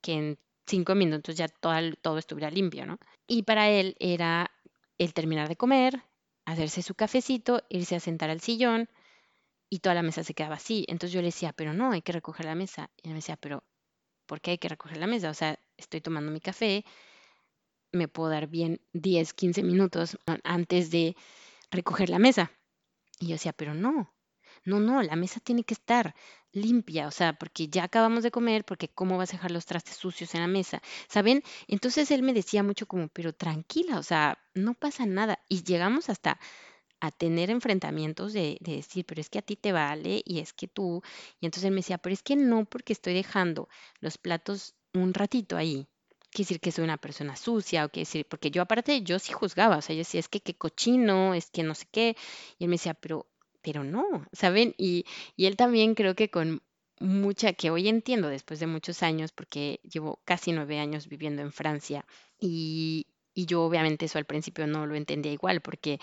que 0.02 0.14
en 0.14 0.40
cinco 0.66 0.96
minutos 0.96 1.36
ya 1.36 1.48
todo, 1.48 1.74
todo 2.02 2.18
estuviera 2.18 2.50
limpio, 2.50 2.86
¿no? 2.86 3.00
Y 3.28 3.44
para 3.44 3.70
él 3.70 3.96
era 4.00 4.52
el 4.98 5.14
terminar 5.14 5.50
de 5.50 5.56
comer, 5.56 6.04
hacerse 6.46 6.82
su 6.82 6.96
cafecito, 6.96 7.64
irse 7.70 7.96
a 7.96 8.00
sentar 8.00 8.30
al 8.30 8.42
sillón, 8.42 8.90
y 9.70 9.80
toda 9.80 9.96
la 9.96 10.04
mesa 10.04 10.24
se 10.24 10.34
quedaba 10.34 10.56
así. 10.56 10.86
Entonces 10.88 11.14
yo 11.14 11.22
le 11.22 11.28
decía, 11.28 11.54
pero 11.54 11.74
no, 11.74 11.92
hay 11.92 12.02
que 12.02 12.12
recoger 12.14 12.46
la 12.46 12.56
mesa. 12.56 12.90
Y 12.98 13.08
él 13.08 13.14
me 13.14 13.20
decía, 13.20 13.38
pero 13.38 13.64
¿por 14.26 14.42
qué 14.42 14.52
hay 14.52 14.58
que 14.58 14.70
recoger 14.70 14.98
la 14.98 15.08
mesa? 15.08 15.30
O 15.30 15.34
sea, 15.34 15.60
estoy 15.78 16.02
tomando 16.02 16.32
mi 16.32 16.42
café, 16.42 16.86
me 17.92 18.08
puedo 18.08 18.30
dar 18.30 18.48
bien 18.48 18.82
10, 18.94 19.34
15 19.34 19.64
minutos 19.64 20.18
antes 20.44 20.92
de 20.92 21.16
recoger 21.72 22.10
la 22.10 22.20
mesa. 22.20 22.52
Y 23.20 23.28
yo 23.28 23.34
decía, 23.34 23.54
pero 23.54 23.74
no, 23.74 24.14
no, 24.64 24.80
no, 24.80 25.02
la 25.02 25.16
mesa 25.16 25.40
tiene 25.40 25.64
que 25.64 25.74
estar 25.74 26.14
limpia, 26.52 27.08
o 27.08 27.12
sea, 27.12 27.34
porque 27.34 27.68
ya 27.68 27.84
acabamos 27.84 28.24
de 28.24 28.32
comer, 28.32 28.66
porque 28.66 28.90
cómo 28.90 29.18
vas 29.18 29.30
a 29.30 29.38
dejar 29.38 29.52
los 29.52 29.66
trastes 29.66 29.98
sucios 29.98 30.34
en 30.36 30.42
la 30.42 30.48
mesa, 30.48 30.82
¿saben? 31.08 31.44
Entonces 31.68 32.12
él 32.12 32.24
me 32.24 32.34
decía 32.34 32.64
mucho 32.64 32.88
como, 32.88 33.08
pero 33.10 33.34
tranquila, 33.34 34.00
o 34.00 34.04
sea, 34.04 34.40
no 34.54 34.74
pasa 34.74 35.06
nada. 35.06 35.40
Y 35.48 35.64
llegamos 35.64 36.10
hasta 36.10 36.40
a 37.00 37.12
tener 37.12 37.50
enfrentamientos 37.50 38.34
de, 38.34 38.58
de, 38.62 38.78
decir, 38.78 39.06
pero 39.06 39.22
es 39.22 39.30
que 39.30 39.40
a 39.40 39.44
ti 39.44 39.56
te 39.56 39.72
vale 39.72 40.22
y 40.26 40.40
es 40.40 40.54
que 40.54 40.68
tú, 40.68 41.04
y 41.40 41.46
entonces 41.46 41.66
él 41.66 41.72
me 41.72 41.78
decía, 41.78 41.98
pero 41.98 42.14
es 42.14 42.24
que 42.24 42.36
no 42.36 42.66
porque 42.66 42.94
estoy 42.94 43.14
dejando 43.14 43.70
los 44.00 44.18
platos 44.18 44.76
un 44.94 45.14
ratito 45.14 45.58
ahí, 45.58 45.88
quiere 46.32 46.46
decir 46.48 46.60
que 46.60 46.72
soy 46.72 46.84
una 46.84 46.98
persona 46.98 47.36
sucia 47.36 47.86
o 47.86 47.90
quiere 47.90 48.06
decir, 48.06 48.26
porque 48.28 48.52
yo 48.52 48.62
aparte 48.62 49.02
yo 49.02 49.20
sí 49.20 49.34
juzgaba, 49.34 49.78
o 49.78 49.82
sea, 49.82 49.96
yo 49.96 50.00
decía, 50.00 50.20
es 50.20 50.30
que 50.30 50.42
qué 50.42 50.56
cochino, 50.56 51.34
es 51.34 51.50
que 51.50 51.64
no 51.64 51.76
sé 51.76 51.86
qué, 51.92 52.16
y 52.58 52.66
él 52.66 52.70
me 52.70 52.76
decía, 52.76 52.94
pero, 52.94 53.28
pero 53.62 53.84
no, 53.84 54.26
¿saben? 54.32 54.74
Y, 54.78 55.06
y 55.36 55.46
él 55.46 55.56
también 55.56 55.96
creo 55.96 56.16
que 56.16 56.30
con 56.30 56.62
mucha, 57.00 57.54
que 57.54 57.70
hoy 57.70 57.88
entiendo 57.88 58.28
después 58.28 58.60
de 58.60 58.68
muchos 58.68 59.04
años, 59.04 59.32
porque 59.32 59.80
llevo 59.84 60.20
casi 60.26 60.52
nueve 60.52 60.80
años 60.80 61.08
viviendo 61.08 61.42
en 61.42 61.52
Francia, 61.52 62.06
y, 62.40 63.08
y 63.34 63.46
yo 63.46 63.64
obviamente 63.64 64.06
eso 64.06 64.18
al 64.18 64.26
principio 64.26 64.68
no 64.68 64.86
lo 64.86 64.96
entendía 64.96 65.32
igual, 65.32 65.62
porque 65.62 66.00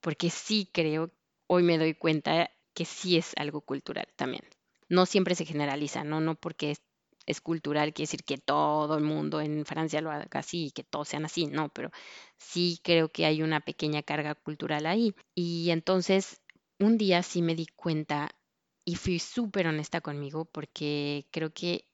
porque 0.00 0.30
sí 0.30 0.68
creo, 0.72 1.10
hoy 1.46 1.62
me 1.62 1.78
doy 1.78 1.94
cuenta 1.94 2.50
que 2.74 2.84
sí 2.84 3.16
es 3.16 3.32
algo 3.36 3.60
cultural 3.60 4.06
también. 4.16 4.44
No 4.88 5.06
siempre 5.06 5.34
se 5.34 5.44
generaliza, 5.44 6.04
no, 6.04 6.20
no 6.20 6.34
porque 6.34 6.76
es, 7.26 7.40
cultural 7.40 7.92
quiere 7.92 8.06
decir 8.06 8.24
que 8.24 8.38
todo 8.38 8.96
el 8.96 9.04
mundo 9.04 9.40
en 9.40 9.66
Francia 9.66 10.00
lo 10.00 10.10
haga 10.10 10.26
así 10.32 10.70
que 10.70 10.82
todos 10.82 11.08
sean 11.08 11.26
así, 11.26 11.46
no, 11.46 11.68
pero 11.68 11.90
sí 12.38 12.80
creo 12.82 13.10
que 13.10 13.26
hay 13.26 13.42
una 13.42 13.60
pequeña 13.60 14.02
carga 14.02 14.34
cultural 14.34 14.86
ahí. 14.86 15.14
Y 15.34 15.70
entonces 15.70 16.40
un 16.78 16.96
día 16.96 17.22
sí 17.22 17.42
me 17.42 17.54
di 17.54 17.66
cuenta 17.66 18.30
y 18.84 18.94
fui 18.94 19.18
súper 19.18 19.66
honesta 19.66 20.00
conmigo 20.00 20.46
porque 20.46 21.26
creo 21.30 21.52
que 21.52 21.84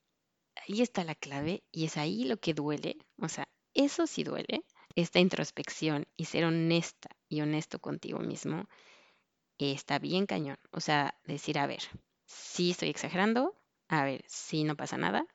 ahí 0.68 0.82
está 0.82 1.04
la 1.04 1.14
clave 1.14 1.64
y 1.72 1.86
es 1.86 1.96
ahí 1.96 2.24
lo 2.24 2.36
que 2.36 2.54
duele, 2.54 2.98
o 3.18 3.28
sea, 3.28 3.48
eso 3.74 4.06
sí 4.06 4.22
duele, 4.22 4.64
esta 4.94 5.18
introspección 5.18 6.06
y 6.16 6.26
ser 6.26 6.44
honesta 6.44 7.10
y 7.34 7.42
honesto 7.42 7.78
contigo 7.80 8.20
mismo, 8.20 8.66
está 9.72 9.98
bien 9.98 10.26
cañón. 10.26 10.58
O 10.70 10.80
sea, 10.80 11.18
decir, 11.24 11.58
a 11.58 11.66
ver, 11.66 11.82
si 12.26 12.70
estoy 12.70 12.90
exagerando, 12.90 13.54
a 13.88 14.04
ver, 14.04 14.24
si 14.26 14.64
no 14.64 14.76
pasa 14.76 14.96
nada, 14.96 15.26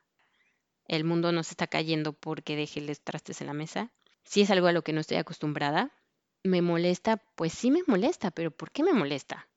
el 0.86 1.04
mundo 1.04 1.32
no 1.32 1.44
se 1.44 1.52
está 1.52 1.68
cayendo 1.68 2.14
porque 2.14 2.56
deje 2.56 2.82
los 2.82 3.02
trastes 3.02 3.42
en 3.42 3.48
la 3.48 3.54
mesa, 3.54 3.92
si 4.24 4.42
es 4.42 4.52
algo 4.52 4.68
a 4.68 4.72
lo 4.72 4.84
que 4.84 4.94
no 4.94 5.02
estoy 5.02 5.18
acostumbrada, 5.18 5.92
me 6.44 6.62
molesta, 6.62 7.18
pues 7.36 7.54
sí 7.54 7.72
me 7.72 7.84
molesta, 7.86 8.32
pero 8.32 8.52
¿por 8.52 8.72
qué 8.72 8.84
me 8.84 8.94
molesta? 8.94 9.50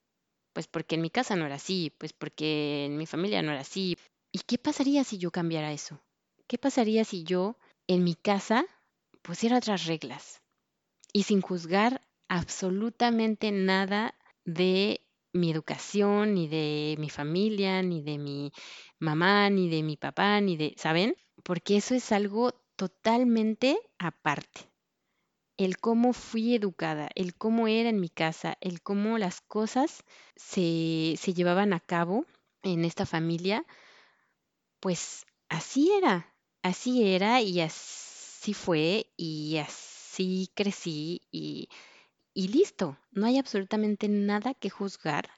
Pues 0.53 0.67
porque 0.67 0.97
en 0.97 1.03
mi 1.03 1.11
casa 1.11 1.37
no 1.37 1.47
era 1.47 1.55
así, 1.55 1.95
pues 1.97 2.13
porque 2.13 2.85
en 2.87 2.97
mi 2.97 3.07
familia 3.07 3.43
no 3.43 3.53
era 3.53 3.61
así. 3.61 3.97
¿Y 4.33 4.41
qué 4.41 4.59
pasaría 4.59 5.05
si 5.05 5.19
yo 5.19 5.31
cambiara 5.31 5.73
eso? 5.73 6.03
¿Qué 6.47 6.59
pasaría 6.59 7.05
si 7.05 7.23
yo 7.25 7.57
en 7.87 8.05
mi 8.05 8.15
casa 8.15 8.67
pusiera 9.23 9.57
otras 9.57 9.87
reglas 9.87 10.43
y 11.13 11.23
sin 11.23 11.41
juzgar 11.41 12.02
absolutamente 12.33 13.53
nada 13.53 14.15
de 14.47 15.07
mi 15.35 15.51
educación, 15.51 16.33
ni 16.33 16.49
de 16.49 16.97
mi 16.99 17.11
familia, 17.11 17.83
ni 17.83 18.01
de 18.01 18.17
mi 18.17 18.53
mamá, 18.99 19.51
ni 19.51 19.69
de 19.69 19.83
mi 19.83 19.99
papá, 19.99 20.41
ni 20.41 20.57
de, 20.57 20.75
¿saben? 20.79 21.15
Porque 21.43 21.77
eso 21.77 21.95
es 21.95 22.11
algo 22.11 22.53
totalmente 22.77 23.79
aparte. 23.99 24.63
El 25.59 25.77
cómo 25.77 26.15
fui 26.15 26.55
educada, 26.55 27.11
el 27.17 27.35
cómo 27.35 27.69
era 27.69 27.91
en 27.91 28.01
mi 28.01 28.09
casa, 28.09 28.57
el 28.63 28.81
cómo 28.81 29.19
las 29.19 29.43
cosas 29.43 30.03
se, 30.35 31.17
se 31.19 31.35
llevaban 31.35 31.75
a 31.75 31.81
cabo 31.81 32.25
en 32.63 32.87
esta 32.87 33.05
familia, 33.05 33.67
pues 34.81 35.27
así 35.51 35.93
era, 35.93 36.35
así 36.63 37.15
era 37.15 37.43
y 37.43 37.61
así 37.61 38.13
sí 38.43 38.55
fue 38.55 39.07
y 39.17 39.59
así 39.59 40.51
crecí 40.57 41.23
y, 41.31 41.69
y 42.35 42.49
listo, 42.49 42.99
no 43.11 43.27
hay 43.27 43.39
absolutamente 43.39 44.09
nada 44.09 44.55
que 44.55 44.71
juzgar. 44.71 45.31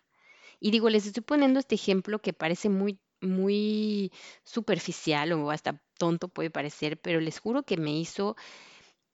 Y 0.60 0.70
digo, 0.70 0.88
les 0.90 1.06
estoy 1.06 1.22
poniendo 1.22 1.60
este 1.60 1.74
ejemplo 1.74 2.20
que 2.20 2.32
parece 2.32 2.68
muy, 2.68 2.98
muy 3.20 4.12
superficial 4.44 5.32
o 5.32 5.50
hasta 5.50 5.82
tonto 5.98 6.28
puede 6.28 6.50
parecer, 6.50 7.00
pero 7.00 7.20
les 7.20 7.38
juro 7.38 7.64
que 7.64 7.76
me 7.76 7.96
hizo 7.98 8.36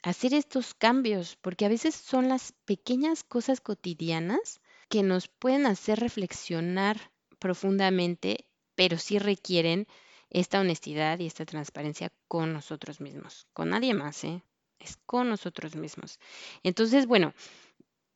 hacer 0.02 0.34
estos 0.34 0.74
cambios, 0.74 1.36
porque 1.40 1.64
a 1.64 1.68
veces 1.68 1.94
son 1.94 2.28
las 2.28 2.52
pequeñas 2.64 3.24
cosas 3.24 3.60
cotidianas 3.60 4.60
que 4.88 5.02
nos 5.02 5.28
pueden 5.28 5.66
hacer 5.66 6.00
reflexionar 6.00 7.12
profundamente, 7.38 8.46
pero 8.74 8.98
sí 8.98 9.18
requieren 9.18 9.86
esta 10.30 10.60
honestidad 10.60 11.18
y 11.18 11.26
esta 11.26 11.44
transparencia 11.44 12.12
con 12.28 12.52
nosotros 12.52 13.00
mismos, 13.00 13.46
con 13.52 13.70
nadie 13.70 13.94
más, 13.94 14.24
¿eh? 14.24 14.42
Es 14.78 14.96
con 15.04 15.28
nosotros 15.28 15.76
mismos. 15.76 16.18
Entonces, 16.62 17.06
bueno, 17.06 17.34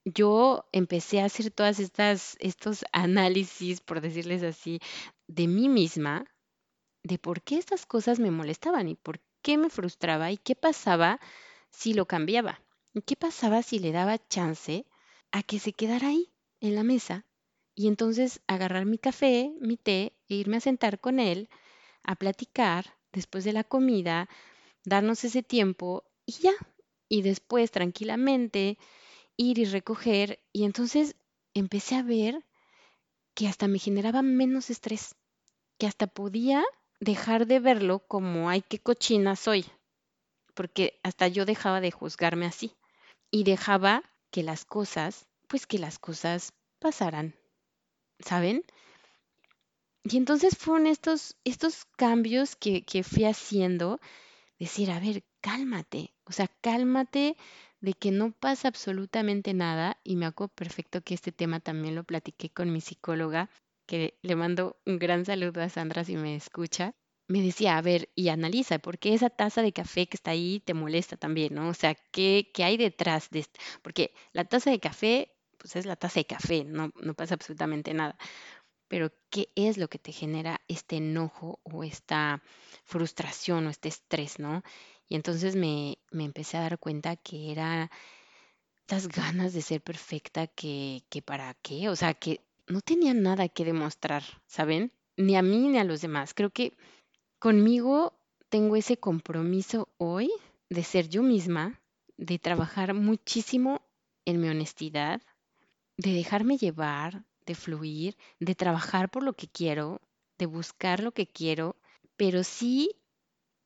yo 0.05 0.67
empecé 0.73 1.21
a 1.21 1.27
hacer 1.27 1.51
todas 1.51 1.81
estas 1.81 2.37
estos 2.41 2.85
análisis, 2.93 3.81
por 3.81 4.01
decirles 4.01 4.43
así, 4.43 4.81
de 5.27 5.47
mí 5.47 5.69
misma, 5.69 6.27
de 7.03 7.19
por 7.19 7.43
qué 7.43 7.59
estas 7.59 7.87
cosas 7.87 8.19
me 8.19 8.31
molestaban 8.31 8.89
y 8.89 8.95
por 8.95 9.21
qué 9.43 9.59
me 9.59 9.71
frustraba 9.71 10.31
y 10.31 10.37
qué 10.39 10.55
pasaba 10.55 11.21
si 11.71 11.95
lo 11.95 12.07
cambiaba. 12.07 12.61
¿Y 12.95 13.03
qué 13.03 13.17
pasaba 13.17 13.63
si 13.63 13.79
le 13.81 13.93
daba 13.93 14.19
chance 14.29 14.87
a 15.33 15.43
que 15.43 15.59
se 15.59 15.73
quedara 15.73 16.09
ahí 16.09 16.33
en 16.61 16.77
la 16.77 16.85
mesa 16.85 17.27
y 17.75 17.89
entonces 17.89 18.41
agarrar 18.47 18.87
mi 18.87 18.99
café, 18.99 19.53
mi 19.61 19.77
té 19.77 20.17
e 20.29 20.35
irme 20.37 20.59
a 20.59 20.61
sentar 20.61 21.01
con 21.01 21.19
él 21.19 21.49
a 22.05 22.15
platicar 22.15 22.97
después 23.13 23.45
de 23.45 23.53
la 23.53 23.65
comida, 23.65 24.29
darnos 24.85 25.25
ese 25.25 25.43
tiempo 25.43 26.05
y 26.25 26.33
ya. 26.33 26.53
Y 27.09 27.23
después 27.23 27.71
tranquilamente 27.71 28.79
ir 29.37 29.59
y 29.59 29.65
recoger. 29.65 30.41
Y 30.53 30.65
entonces 30.65 31.17
empecé 31.55 31.97
a 31.97 32.03
ver 32.03 32.45
que 33.35 33.49
hasta 33.49 33.69
me 33.69 33.79
generaba 33.79 34.23
menos 34.23 34.71
estrés, 34.71 35.15
que 35.79 35.87
hasta 35.87 36.07
podía 36.07 36.65
dejar 37.01 37.47
de 37.47 37.61
verlo 37.61 38.01
como, 38.01 38.49
ay, 38.49 38.63
qué 38.63 38.79
cochina 38.79 39.37
soy, 39.37 39.67
porque 40.55 40.99
hasta 41.03 41.29
yo 41.29 41.45
dejaba 41.45 41.81
de 41.81 41.91
juzgarme 41.91 42.47
así 42.47 42.73
y 43.31 43.45
dejaba 43.45 44.03
que 44.31 44.43
las 44.43 44.65
cosas, 44.65 45.27
pues 45.49 45.67
que 45.67 45.79
las 45.79 45.99
cosas 45.99 46.53
pasaran, 46.79 47.35
¿saben? 48.21 48.65
Y 50.05 50.17
entonces 50.17 50.57
fueron 50.57 50.87
estos, 50.87 51.37
estos 51.45 51.87
cambios 51.97 52.57
que, 52.57 52.85
que 52.85 53.03
fui 53.03 53.25
haciendo, 53.25 54.01
decir, 54.59 54.91
a 54.91 55.01
ver, 55.01 55.25
cálmate, 55.45 56.15
o 56.25 56.33
sea, 56.33 56.49
cálmate 56.63 57.37
de 57.83 57.93
que 57.93 58.11
no 58.11 58.33
pasa 58.33 58.69
absolutamente 58.69 59.53
nada 59.53 59.99
y 60.03 60.17
me 60.17 60.25
acuerdo 60.25 60.55
perfecto 60.55 61.03
que 61.03 61.13
este 61.13 61.33
tema 61.33 61.61
también 61.61 61.95
lo 61.95 62.03
platiqué 62.03 62.49
con 62.49 62.73
mi 62.73 62.81
psicóloga, 62.81 63.51
que 63.87 64.19
le 64.23 64.37
mando 64.37 64.81
un 64.87 64.99
gran 64.99 65.27
saludo 65.27 65.61
a 65.61 65.69
Sandra 65.69 66.03
si 66.03 66.17
me 66.17 66.35
escucha. 66.35 66.95
Me 67.29 67.43
decía, 67.43 67.77
a 67.77 67.83
ver, 67.83 68.09
y 68.15 68.31
analiza, 68.31 68.79
¿por 68.79 68.99
qué 68.99 69.13
esa 69.13 69.29
taza 69.29 69.61
de 69.61 69.73
café 69.75 70.07
que 70.07 70.17
está 70.17 70.31
ahí 70.31 70.63
te 70.65 70.73
molesta 70.73 71.19
también, 71.19 71.55
¿no? 71.55 71.69
O 71.69 71.75
sea, 71.75 71.95
¿qué, 71.95 72.51
qué 72.55 72.65
hay 72.65 72.79
detrás 72.79 73.29
de 73.29 73.41
esto? 73.41 73.61
Porque 73.83 74.15
la 74.33 74.47
taza 74.47 74.71
de 74.71 74.81
café, 74.81 75.31
pues 75.59 75.77
es 75.77 75.85
la 75.85 75.97
taza 75.97 76.21
de 76.21 76.27
café, 76.27 76.65
no, 76.65 76.91
no 77.03 77.13
pasa 77.13 77.35
absolutamente 77.35 77.93
nada. 77.93 78.17
Pero, 78.89 79.11
¿qué 79.31 79.51
es 79.57 79.77
lo 79.77 79.89
que 79.89 79.99
te 79.99 80.13
genera 80.13 80.61
este 80.69 80.97
enojo 80.97 81.61
o 81.65 81.85
esta 81.85 82.43
frustración 82.85 83.67
o 83.67 83.71
este 83.71 83.89
estrés, 83.89 84.39
¿no? 84.39 84.63
Y 85.09 85.17
entonces 85.17 85.57
me, 85.57 85.99
me 86.11 86.25
empecé 86.25 86.57
a 86.57 86.63
dar 86.63 86.79
cuenta 86.79 87.17
que 87.17 87.53
era 87.53 87.91
estas 88.77 89.09
ganas 89.09 89.53
de 89.53 89.63
ser 89.63 89.81
perfecta 89.83 90.47
que, 90.47 91.05
que 91.09 91.23
para 91.23 91.55
qué, 91.55 91.89
o 91.89 91.97
sea, 91.97 92.15
que 92.15 92.41
no 92.67 92.81
tenía 92.81 93.15
nada 93.15 93.49
que 93.49 93.65
demostrar, 93.65 94.23
¿saben? 94.47 94.93
Ni 95.17 95.37
a 95.37 95.43
mí 95.43 95.69
ni 95.69 95.79
a 95.79 95.85
los 95.85 96.01
demás. 96.01 96.35
Creo 96.35 96.51
que 96.51 96.77
conmigo 97.39 98.19
tengo 98.49 98.77
ese 98.77 98.97
compromiso 98.97 99.89
hoy 99.99 100.31
de 100.71 100.83
ser 100.83 101.09
yo 101.09 101.23
misma, 101.23 101.81
de 102.17 102.39
trabajar 102.39 102.95
muchísimo 102.95 103.83
en 104.25 104.41
mi 104.41 104.49
honestidad, 104.49 105.21
de 105.97 106.13
dejarme 106.13 106.57
llevar, 106.57 107.25
de 107.47 107.55
fluir, 107.55 108.17
de 108.41 108.55
trabajar 108.55 109.11
por 109.11 109.23
lo 109.23 109.35
que 109.35 109.49
quiero, 109.49 110.01
de 110.39 110.47
buscar 110.47 111.03
lo 111.03 111.13
que 111.13 111.27
quiero, 111.27 111.77
pero 112.17 112.45
sí 112.45 112.97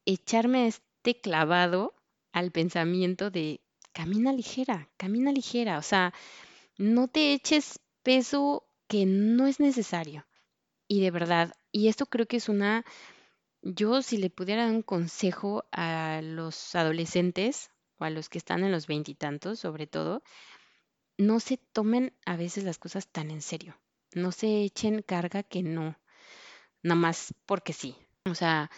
echarme 0.04 0.72
clavado 1.02 1.94
al 2.32 2.50
pensamiento 2.50 3.30
de 3.30 3.60
camina 3.92 4.32
ligera, 4.32 4.88
camina 4.96 5.32
ligera, 5.32 5.78
o 5.78 5.82
sea, 5.82 6.12
no 6.76 7.08
te 7.08 7.32
eches 7.32 7.80
peso 8.02 8.66
que 8.86 9.06
no 9.06 9.46
es 9.46 9.60
necesario. 9.60 10.26
Y 10.86 11.00
de 11.00 11.10
verdad, 11.10 11.54
y 11.72 11.88
esto 11.88 12.06
creo 12.06 12.26
que 12.26 12.38
es 12.38 12.48
una, 12.48 12.84
yo 13.62 14.02
si 14.02 14.16
le 14.16 14.30
pudiera 14.30 14.64
dar 14.64 14.74
un 14.74 14.82
consejo 14.82 15.64
a 15.72 16.20
los 16.22 16.74
adolescentes 16.74 17.70
o 17.98 18.04
a 18.04 18.10
los 18.10 18.28
que 18.28 18.38
están 18.38 18.64
en 18.64 18.72
los 18.72 18.86
veintitantos 18.86 19.58
sobre 19.58 19.86
todo, 19.86 20.22
no 21.18 21.40
se 21.40 21.56
tomen 21.56 22.14
a 22.24 22.36
veces 22.36 22.64
las 22.64 22.78
cosas 22.78 23.08
tan 23.08 23.30
en 23.30 23.42
serio, 23.42 23.76
no 24.14 24.32
se 24.32 24.62
echen 24.62 25.02
carga 25.02 25.42
que 25.42 25.62
no, 25.62 25.98
nada 26.82 27.00
más 27.00 27.34
porque 27.46 27.72
sí. 27.72 27.96
O 28.24 28.34
sea, 28.34 28.70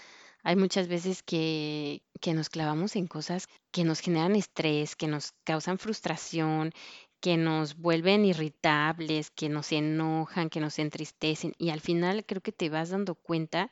hay 0.43 0.57
muchas 0.57 0.89
veces 0.89 1.23
que, 1.23 2.03
que 2.21 2.35
nos 2.35 2.49
clavamos 2.51 2.97
en 2.97 3.07
cosas 3.07 3.47
que 3.71 3.85
nos 3.85 4.01
generan 4.01 4.37
estrés, 4.37 4.97
que 4.97 5.07
nos 5.09 5.33
causan 5.45 5.79
frustración, 5.79 6.73
que 7.21 7.37
nos 7.37 7.77
vuelven 7.77 8.25
irritables, 8.25 9.31
que 9.31 9.49
nos 9.49 9.73
enojan, 9.73 10.49
que 10.51 10.61
nos 10.61 10.79
entristecen 10.79 11.55
y 11.59 11.71
al 11.71 11.81
final 11.81 12.25
creo 12.27 12.41
que 12.43 12.53
te 12.53 12.71
vas 12.71 12.91
dando 12.91 13.15
cuenta 13.15 13.71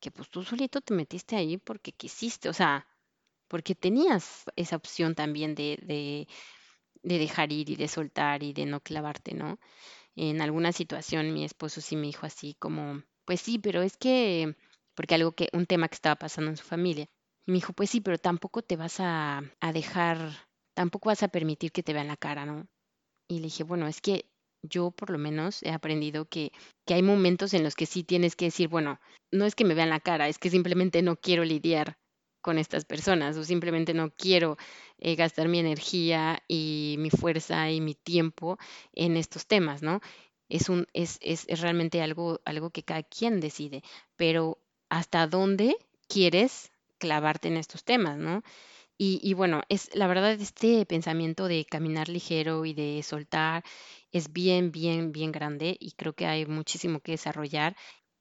que 0.00 0.10
pues 0.10 0.28
tú 0.30 0.42
solito 0.42 0.80
te 0.80 0.94
metiste 0.94 1.36
ahí 1.36 1.56
porque 1.58 1.92
quisiste, 1.92 2.48
o 2.48 2.52
sea, 2.52 2.86
porque 3.48 3.74
tenías 3.74 4.44
esa 4.56 4.76
opción 4.76 5.14
también 5.14 5.54
de, 5.54 5.78
de, 5.82 6.28
de 7.02 7.18
dejar 7.18 7.52
ir 7.52 7.70
y 7.70 7.76
de 7.76 7.88
soltar 7.88 8.42
y 8.42 8.52
de 8.52 8.66
no 8.66 8.80
clavarte, 8.80 9.34
¿no? 9.34 9.58
En 10.16 10.40
alguna 10.42 10.72
situación 10.72 11.32
mi 11.34 11.44
esposo 11.44 11.80
sí 11.80 11.96
me 11.96 12.06
dijo 12.08 12.26
así 12.26 12.54
como, 12.58 13.02
pues 13.26 13.40
sí, 13.42 13.58
pero 13.58 13.82
es 13.82 13.96
que, 13.96 14.56
porque 14.94 15.14
algo 15.14 15.32
que, 15.32 15.48
un 15.52 15.66
tema 15.66 15.88
que 15.88 15.94
estaba 15.94 16.16
pasando 16.16 16.50
en 16.50 16.56
su 16.56 16.64
familia, 16.64 17.06
me 17.46 17.54
dijo, 17.54 17.72
pues 17.72 17.90
sí, 17.90 18.00
pero 18.00 18.18
tampoco 18.18 18.62
te 18.62 18.76
vas 18.76 19.00
a, 19.00 19.42
a 19.60 19.72
dejar, 19.72 20.18
tampoco 20.74 21.08
vas 21.08 21.22
a 21.22 21.28
permitir 21.28 21.72
que 21.72 21.82
te 21.82 21.92
vean 21.92 22.08
la 22.08 22.16
cara, 22.16 22.46
¿no? 22.46 22.66
Y 23.28 23.36
le 23.36 23.44
dije, 23.44 23.64
bueno, 23.64 23.86
es 23.86 24.00
que 24.00 24.30
yo 24.62 24.90
por 24.90 25.10
lo 25.10 25.18
menos 25.18 25.62
he 25.62 25.70
aprendido 25.70 26.26
que, 26.26 26.52
que 26.86 26.94
hay 26.94 27.02
momentos 27.02 27.54
en 27.54 27.62
los 27.62 27.74
que 27.74 27.86
sí 27.86 28.04
tienes 28.04 28.36
que 28.36 28.46
decir, 28.46 28.68
bueno, 28.68 29.00
no 29.32 29.46
es 29.46 29.54
que 29.54 29.64
me 29.64 29.74
vean 29.74 29.90
la 29.90 30.00
cara, 30.00 30.28
es 30.28 30.38
que 30.38 30.50
simplemente 30.50 31.02
no 31.02 31.16
quiero 31.16 31.44
lidiar 31.44 31.96
con 32.42 32.58
estas 32.58 32.84
personas 32.84 33.36
o 33.36 33.44
simplemente 33.44 33.94
no 33.94 34.10
quiero 34.10 34.56
eh, 34.98 35.14
gastar 35.14 35.48
mi 35.48 35.58
energía 35.58 36.42
y 36.48 36.96
mi 36.98 37.10
fuerza 37.10 37.70
y 37.70 37.80
mi 37.80 37.94
tiempo 37.94 38.58
en 38.92 39.16
estos 39.16 39.46
temas, 39.46 39.82
¿no? 39.82 40.00
Es, 40.48 40.68
un, 40.68 40.86
es, 40.94 41.18
es, 41.20 41.44
es 41.48 41.60
realmente 41.60 42.02
algo, 42.02 42.40
algo 42.44 42.70
que 42.70 42.82
cada 42.82 43.02
quien 43.02 43.40
decide, 43.40 43.82
pero 44.16 44.58
¿hasta 44.90 45.26
dónde 45.26 45.76
quieres 46.08 46.70
clavarte 46.98 47.48
en 47.48 47.56
estos 47.56 47.84
temas, 47.84 48.18
¿no? 48.18 48.42
Y, 49.02 49.32
bueno, 49.32 49.62
es 49.70 49.88
la 49.94 50.06
verdad, 50.06 50.32
este 50.32 50.84
pensamiento 50.84 51.48
de 51.48 51.64
caminar 51.64 52.10
ligero 52.10 52.66
y 52.66 52.74
de 52.74 53.02
soltar 53.02 53.64
es 54.12 54.30
bien, 54.30 54.72
bien, 54.72 55.10
bien 55.10 55.32
grande 55.32 55.74
y 55.80 55.92
creo 55.92 56.12
que 56.12 56.26
hay 56.26 56.44
muchísimo 56.44 57.00
que 57.00 57.12
desarrollar. 57.12 57.74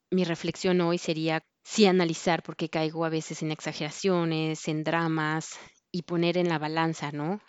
Mi 0.09 0.23
reflexión 0.23 0.79
hoy 0.79 0.97
sería 0.97 1.43
sí 1.63 1.85
analizar 1.85 2.43
por 2.43 2.55
qué 2.55 2.69
caigo 2.69 3.03
a 3.03 3.09
veces 3.09 3.43
en 3.43 3.51
exageraciones, 3.51 4.69
en 4.69 4.85
dramas 4.85 5.59
y 5.91 6.03
poner 6.03 6.37
en 6.37 6.47
la 6.47 6.59
balanza, 6.59 7.11
¿no? 7.11 7.41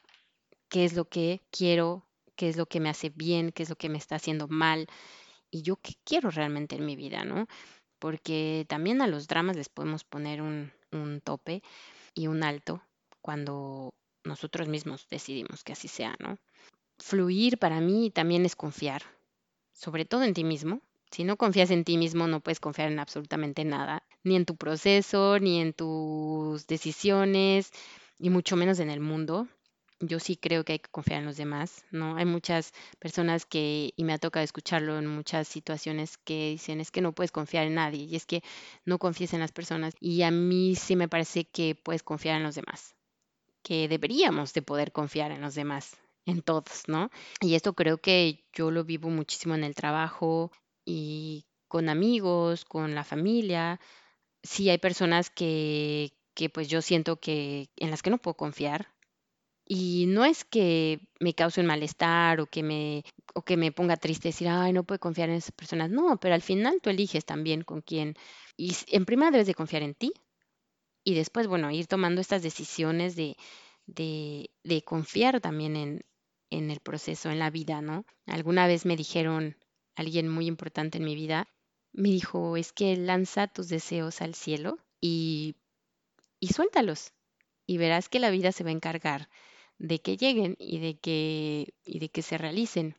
¿Qué 0.69 0.85
es 0.85 0.95
lo 0.95 1.05
que 1.09 1.41
quiero? 1.53 2.09
¿Qué 2.35 2.49
es 2.49 2.57
lo 2.57 2.67
que 2.67 2.81
me 2.81 2.89
hace 2.89 3.11
bien? 3.11 3.53
¿Qué 3.53 3.63
es 3.63 3.71
lo 3.71 3.77
que 3.77 3.89
me 3.89 3.99
está 3.99 4.17
haciendo 4.17 4.49
mal? 4.49 4.89
Y 5.51 5.63
yo 5.63 5.77
qué 5.77 5.95
quiero 6.05 6.31
realmente 6.31 6.77
en 6.77 6.85
mi 6.87 6.97
vida, 6.97 7.25
¿no? 7.25 7.47
Porque 8.01 8.67
también 8.69 9.03
a 9.03 9.07
los 9.07 9.29
dramas 9.29 9.57
les 9.57 9.69
podemos 9.69 10.03
poner 10.03 10.43
un, 10.43 10.73
un 10.91 11.21
tope 11.21 11.63
y 12.15 12.27
un 12.27 12.43
alto 12.43 12.83
cuando 13.21 13.91
nosotros 14.25 14.67
mismos 14.67 15.07
decidimos 15.09 15.63
que 15.63 15.75
así 15.75 15.87
sea, 15.87 16.17
¿no? 16.19 16.39
Fluir 16.99 17.59
para 17.59 17.81
mí 17.81 18.11
también 18.11 18.45
es 18.45 18.57
confiar, 18.57 19.03
sobre 19.73 20.05
todo 20.05 20.25
en 20.25 20.35
ti 20.35 20.43
mismo. 20.43 20.81
Si 21.11 21.25
no 21.25 21.37
confías 21.37 21.71
en 21.71 21.85
ti 21.85 21.97
mismo, 21.97 22.27
no 22.27 22.41
puedes 22.41 22.61
confiar 22.61 22.91
en 22.91 22.99
absolutamente 22.99 23.65
nada, 23.65 24.03
ni 24.25 24.37
en 24.37 24.45
tu 24.45 24.57
proceso, 24.57 25.39
ni 25.39 25.61
en 25.61 25.73
tus 25.73 26.67
decisiones, 26.67 27.71
y 28.19 28.31
mucho 28.31 28.57
menos 28.57 28.81
en 28.81 28.91
el 28.91 29.01
mundo. 29.01 29.49
Yo 30.01 30.19
sí 30.19 30.37
creo 30.37 30.65
que 30.65 30.73
hay 30.75 30.79
que 30.79 30.91
confiar 30.91 31.21
en 31.21 31.27
los 31.27 31.37
demás, 31.37 31.85
¿no? 31.91 32.17
Hay 32.17 32.25
muchas 32.25 32.73
personas 32.99 33.47
que, 33.47 33.93
y 33.97 34.05
me 34.05 34.13
ha 34.15 34.19
tocado 34.19 34.43
escucharlo 34.45 34.99
en 34.99 35.07
muchas 35.07 35.47
situaciones, 35.49 36.17
que 36.19 36.51
dicen, 36.53 36.81
es 36.81 36.91
que 36.91 37.03
no 37.03 37.13
puedes 37.13 37.33
confiar 37.33 37.67
en 37.67 37.75
nadie, 37.75 38.05
y 38.05 38.17
es 38.17 38.27
que 38.27 38.43
no 38.85 38.99
confíes 38.99 39.35
en 39.35 39.41
las 39.41 39.53
personas, 39.53 39.95
y 40.01 40.23
a 40.23 40.31
mí 40.31 40.75
sí 40.75 40.97
me 40.97 41.09
parece 41.09 41.45
que 41.45 41.75
puedes 41.75 42.03
confiar 42.03 42.37
en 42.37 42.45
los 42.45 42.55
demás 42.55 42.95
que 43.63 43.89
deberíamos 43.89 44.53
de 44.55 44.63
poder 44.63 44.93
confiar 44.93 45.33
en 45.33 45.41
los 45.43 45.55
demás, 45.55 45.97
en 46.27 46.43
todos, 46.43 46.85
¿no? 46.89 47.11
Y 47.41 47.55
esto 47.55 47.75
creo 47.75 47.99
que 47.99 48.45
yo 48.53 48.71
lo 48.71 48.85
vivo 48.85 49.11
muchísimo 49.11 49.55
en 49.55 49.65
el 49.65 49.75
trabajo 49.75 50.51
y 50.85 51.47
con 51.69 51.89
amigos, 51.89 52.65
con 52.65 52.95
la 52.95 53.05
familia. 53.05 53.81
Sí 54.43 54.71
hay 54.71 54.79
personas 54.79 55.31
que, 55.31 56.13
que 56.35 56.49
pues 56.51 56.69
yo 56.69 56.83
siento 56.83 57.21
que 57.21 57.71
en 57.77 57.91
las 57.91 58.03
que 58.03 58.11
no 58.11 58.19
puedo 58.19 58.37
confiar, 58.37 58.89
Y 59.73 60.07
no 60.09 60.25
es 60.25 60.45
que 60.45 60.99
me 61.21 61.33
cause 61.33 61.61
un 61.61 61.67
malestar 61.69 62.41
o 62.41 62.47
que 62.47 62.63
me, 62.65 63.05
o 63.35 63.43
que 63.43 63.57
me 63.57 63.71
ponga 63.71 63.97
triste 63.97 64.29
decir, 64.31 64.49
ay, 64.49 64.73
no 64.73 64.83
puedo 64.83 64.99
confiar 64.99 65.29
en 65.29 65.37
esas 65.37 65.53
personas. 65.53 65.91
No, 65.91 66.19
pero 66.19 66.35
al 66.35 66.43
final 66.43 66.81
tú 66.83 66.91
eliges 66.91 67.25
también 67.25 67.63
con 67.63 67.81
quién. 67.81 68.17
Y 68.57 68.75
en 68.89 69.05
primera 69.05 69.31
debes 69.31 69.47
de 69.47 69.55
confiar 69.55 69.83
en 69.85 69.95
ti 69.95 70.13
y 71.05 71.15
después, 71.15 71.47
bueno, 71.47 71.71
ir 71.71 71.87
tomando 71.87 72.21
estas 72.21 72.43
decisiones 72.43 73.17
de, 73.17 73.37
de, 73.87 74.51
de 74.65 74.83
confiar 74.83 75.41
también 75.41 75.77
en, 75.77 76.01
en 76.51 76.71
el 76.71 76.81
proceso, 76.81 77.31
en 77.31 77.39
la 77.39 77.51
vida, 77.51 77.81
¿no? 77.81 78.05
Alguna 78.27 78.67
vez 78.67 78.87
me 78.87 78.97
dijeron, 78.97 79.57
alguien 79.97 80.29
muy 80.29 80.47
importante 80.47 80.99
en 80.99 81.05
mi 81.05 81.15
vida, 81.15 81.49
me 81.93 82.09
dijo, 82.11 82.57
es 82.57 82.73
que 82.73 82.97
lanza 82.97 83.47
tus 83.47 83.69
deseos 83.69 84.21
al 84.21 84.35
cielo 84.35 84.79
y, 85.01 85.57
y 86.41 86.49
suéltalos 86.49 87.13
y 87.67 87.79
verás 87.79 88.09
que 88.09 88.21
la 88.21 88.31
vida 88.31 88.53
se 88.53 88.65
va 88.65 88.71
a 88.71 88.75
encargar 88.75 89.29
de 89.81 90.01
que 90.01 90.17
lleguen 90.17 90.57
y 90.59 90.79
de 90.79 90.99
que, 90.99 91.75
y 91.85 91.99
de 91.99 92.11
que 92.11 92.23
se 92.23 92.39
realicen. 92.39 92.97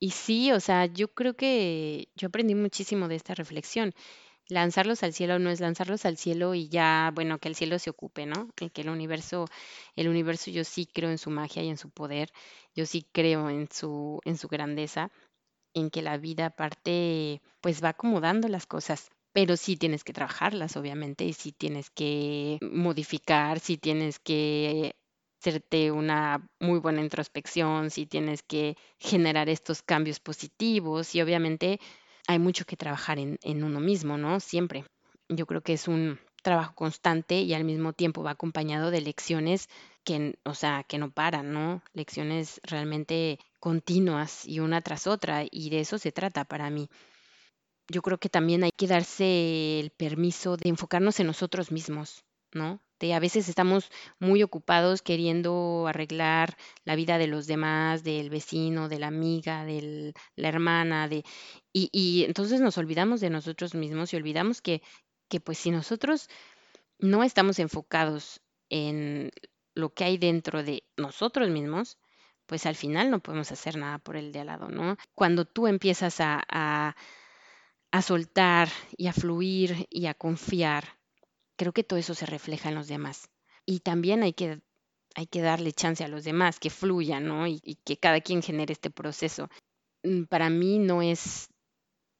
Y 0.00 0.10
sí, 0.10 0.50
o 0.50 0.60
sea, 0.60 0.86
yo 0.86 1.08
creo 1.08 1.34
que 1.34 2.08
yo 2.16 2.28
aprendí 2.28 2.54
muchísimo 2.54 3.06
de 3.06 3.16
esta 3.16 3.34
reflexión. 3.34 3.94
Lanzarlos 4.48 5.02
al 5.04 5.12
cielo 5.14 5.38
no 5.38 5.50
es 5.50 5.60
lanzarlos 5.60 6.04
al 6.06 6.16
cielo 6.18 6.54
y 6.54 6.68
ya, 6.68 7.12
bueno, 7.14 7.38
que 7.38 7.48
el 7.48 7.54
cielo 7.54 7.78
se 7.78 7.90
ocupe, 7.90 8.26
¿no? 8.26 8.48
que 8.56 8.70
el 8.82 8.88
universo, 8.90 9.46
el 9.96 10.08
universo 10.08 10.50
yo 10.50 10.64
sí 10.64 10.86
creo 10.86 11.10
en 11.10 11.18
su 11.18 11.30
magia 11.30 11.62
y 11.62 11.68
en 11.68 11.78
su 11.78 11.90
poder, 11.90 12.30
yo 12.74 12.86
sí 12.86 13.06
creo 13.12 13.50
en 13.50 13.68
su, 13.70 14.20
en 14.24 14.36
su 14.38 14.48
grandeza, 14.48 15.10
en 15.74 15.90
que 15.90 16.02
la 16.02 16.18
vida 16.18 16.46
aparte 16.46 17.42
pues 17.60 17.82
va 17.84 17.90
acomodando 17.90 18.48
las 18.48 18.66
cosas 18.66 19.10
pero 19.34 19.56
sí 19.56 19.78
tienes 19.78 20.04
que 20.04 20.12
trabajarlas, 20.12 20.76
obviamente, 20.76 21.24
y 21.24 21.32
sí 21.32 21.52
tienes 21.52 21.88
que 21.88 22.58
modificar, 22.60 23.60
sí 23.60 23.78
tienes 23.78 24.18
que 24.18 24.94
hacerte 25.42 25.90
una 25.90 26.48
muy 26.60 26.78
buena 26.78 27.02
introspección, 27.02 27.90
sí 27.90 28.06
tienes 28.06 28.44
que 28.44 28.76
generar 29.00 29.48
estos 29.48 29.82
cambios 29.82 30.20
positivos 30.20 31.16
y 31.16 31.20
obviamente 31.20 31.80
hay 32.28 32.38
mucho 32.38 32.64
que 32.64 32.76
trabajar 32.76 33.18
en, 33.18 33.38
en 33.42 33.64
uno 33.64 33.80
mismo, 33.80 34.16
¿no? 34.16 34.38
Siempre. 34.38 34.84
Yo 35.28 35.46
creo 35.46 35.60
que 35.60 35.72
es 35.72 35.88
un 35.88 36.20
trabajo 36.44 36.74
constante 36.76 37.40
y 37.40 37.54
al 37.54 37.64
mismo 37.64 37.92
tiempo 37.92 38.22
va 38.22 38.30
acompañado 38.32 38.92
de 38.92 39.00
lecciones 39.00 39.68
que, 40.04 40.38
o 40.44 40.54
sea, 40.54 40.84
que 40.84 40.98
no 40.98 41.10
paran, 41.10 41.52
¿no? 41.52 41.82
Lecciones 41.92 42.60
realmente 42.62 43.40
continuas 43.58 44.46
y 44.46 44.60
una 44.60 44.80
tras 44.80 45.08
otra 45.08 45.44
y 45.50 45.70
de 45.70 45.80
eso 45.80 45.98
se 45.98 46.12
trata 46.12 46.44
para 46.44 46.70
mí 46.70 46.88
yo 47.88 48.00
creo 48.00 48.18
que 48.18 48.28
también 48.28 48.64
hay 48.64 48.70
que 48.76 48.86
darse 48.86 49.80
el 49.80 49.90
permiso 49.90 50.56
de 50.56 50.68
enfocarnos 50.68 51.18
en 51.20 51.26
nosotros 51.26 51.72
mismos, 51.72 52.24
¿no? 52.52 52.80
De 53.02 53.14
a 53.14 53.18
veces 53.18 53.48
estamos 53.48 53.90
muy 54.20 54.44
ocupados 54.44 55.02
queriendo 55.02 55.86
arreglar 55.88 56.56
la 56.84 56.94
vida 56.94 57.18
de 57.18 57.26
los 57.26 57.48
demás, 57.48 58.04
del 58.04 58.30
vecino, 58.30 58.88
de 58.88 59.00
la 59.00 59.08
amiga, 59.08 59.64
de 59.64 60.14
la 60.36 60.48
hermana, 60.48 61.08
de 61.08 61.24
y, 61.72 61.90
y 61.92 62.22
entonces 62.22 62.60
nos 62.60 62.78
olvidamos 62.78 63.20
de 63.20 63.28
nosotros 63.28 63.74
mismos 63.74 64.12
y 64.12 64.16
olvidamos 64.16 64.62
que, 64.62 64.82
que 65.28 65.40
pues 65.40 65.58
si 65.58 65.72
nosotros 65.72 66.28
no 67.00 67.24
estamos 67.24 67.58
enfocados 67.58 68.40
en 68.70 69.32
lo 69.74 69.92
que 69.92 70.04
hay 70.04 70.16
dentro 70.16 70.62
de 70.62 70.84
nosotros 70.96 71.50
mismos, 71.50 71.98
pues 72.46 72.66
al 72.66 72.76
final 72.76 73.10
no 73.10 73.18
podemos 73.18 73.50
hacer 73.50 73.76
nada 73.78 73.98
por 73.98 74.16
el 74.16 74.30
de 74.30 74.40
al 74.40 74.46
lado, 74.46 74.68
¿no? 74.68 74.96
Cuando 75.16 75.44
tú 75.44 75.66
empiezas 75.66 76.20
a, 76.20 76.40
a 76.48 76.94
a 77.92 78.00
soltar 78.00 78.68
y 78.96 79.06
a 79.06 79.12
fluir 79.12 79.86
y 79.90 80.06
a 80.06 80.14
confiar, 80.14 80.98
creo 81.62 81.72
que 81.72 81.84
todo 81.84 81.98
eso 81.98 82.14
se 82.14 82.26
refleja 82.26 82.68
en 82.68 82.74
los 82.74 82.88
demás. 82.88 83.30
Y 83.64 83.80
también 83.80 84.22
hay 84.22 84.32
que, 84.32 84.60
hay 85.14 85.26
que 85.26 85.42
darle 85.42 85.72
chance 85.72 86.02
a 86.04 86.08
los 86.08 86.24
demás, 86.24 86.58
que 86.58 86.70
fluyan, 86.70 87.26
¿no? 87.26 87.46
Y, 87.46 87.60
y 87.64 87.76
que 87.76 87.96
cada 87.98 88.20
quien 88.20 88.42
genere 88.42 88.72
este 88.72 88.90
proceso. 88.90 89.48
Mm, 90.02 90.24
para 90.24 90.50
mí 90.50 90.78
no 90.78 91.02
es 91.02 91.48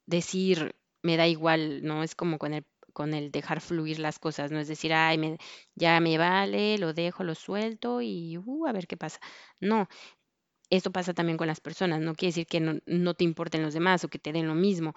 decir, 0.06 0.76
me 1.02 1.16
da 1.16 1.26
igual, 1.26 1.82
¿no? 1.82 2.02
Es 2.04 2.14
como 2.14 2.38
con 2.38 2.54
el 2.54 2.64
con 2.92 3.14
el 3.14 3.30
dejar 3.30 3.62
fluir 3.62 3.98
las 3.98 4.18
cosas, 4.18 4.50
no 4.50 4.60
es 4.60 4.68
decir, 4.68 4.92
ay, 4.92 5.16
me, 5.16 5.38
ya 5.74 5.98
me 6.00 6.18
vale, 6.18 6.76
lo 6.76 6.92
dejo, 6.92 7.24
lo 7.24 7.34
suelto 7.34 8.02
y 8.02 8.36
uh, 8.36 8.66
a 8.66 8.72
ver 8.72 8.86
qué 8.86 8.98
pasa. 8.98 9.18
No, 9.60 9.88
esto 10.70 10.92
pasa 10.92 11.14
también 11.14 11.38
con 11.38 11.46
las 11.46 11.60
personas, 11.60 12.00
no 12.00 12.14
quiere 12.14 12.30
decir 12.30 12.46
que 12.46 12.60
no, 12.60 12.80
no 12.86 13.14
te 13.14 13.24
importen 13.24 13.62
los 13.62 13.74
demás 13.74 14.04
o 14.04 14.08
que 14.08 14.18
te 14.18 14.32
den 14.32 14.46
lo 14.46 14.54
mismo, 14.54 14.94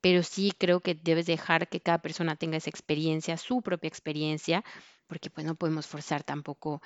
pero 0.00 0.22
sí 0.22 0.52
creo 0.56 0.80
que 0.80 0.94
debes 0.94 1.26
dejar 1.26 1.68
que 1.68 1.80
cada 1.80 1.98
persona 1.98 2.36
tenga 2.36 2.56
esa 2.56 2.70
experiencia, 2.70 3.36
su 3.36 3.62
propia 3.62 3.88
experiencia, 3.88 4.64
porque 5.06 5.30
pues 5.30 5.46
no 5.46 5.54
podemos 5.54 5.86
forzar 5.86 6.22
tampoco 6.22 6.82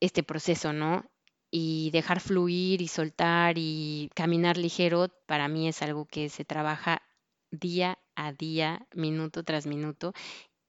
este 0.00 0.22
proceso, 0.22 0.72
¿no? 0.72 1.10
Y 1.50 1.90
dejar 1.92 2.20
fluir 2.20 2.82
y 2.82 2.88
soltar 2.88 3.56
y 3.56 4.10
caminar 4.14 4.56
ligero, 4.56 5.08
para 5.26 5.48
mí 5.48 5.68
es 5.68 5.82
algo 5.82 6.06
que 6.06 6.28
se 6.28 6.44
trabaja 6.44 7.02
día 7.50 7.98
a 8.16 8.32
día, 8.32 8.86
minuto 8.92 9.44
tras 9.44 9.66
minuto. 9.66 10.12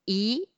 Y 0.06 0.50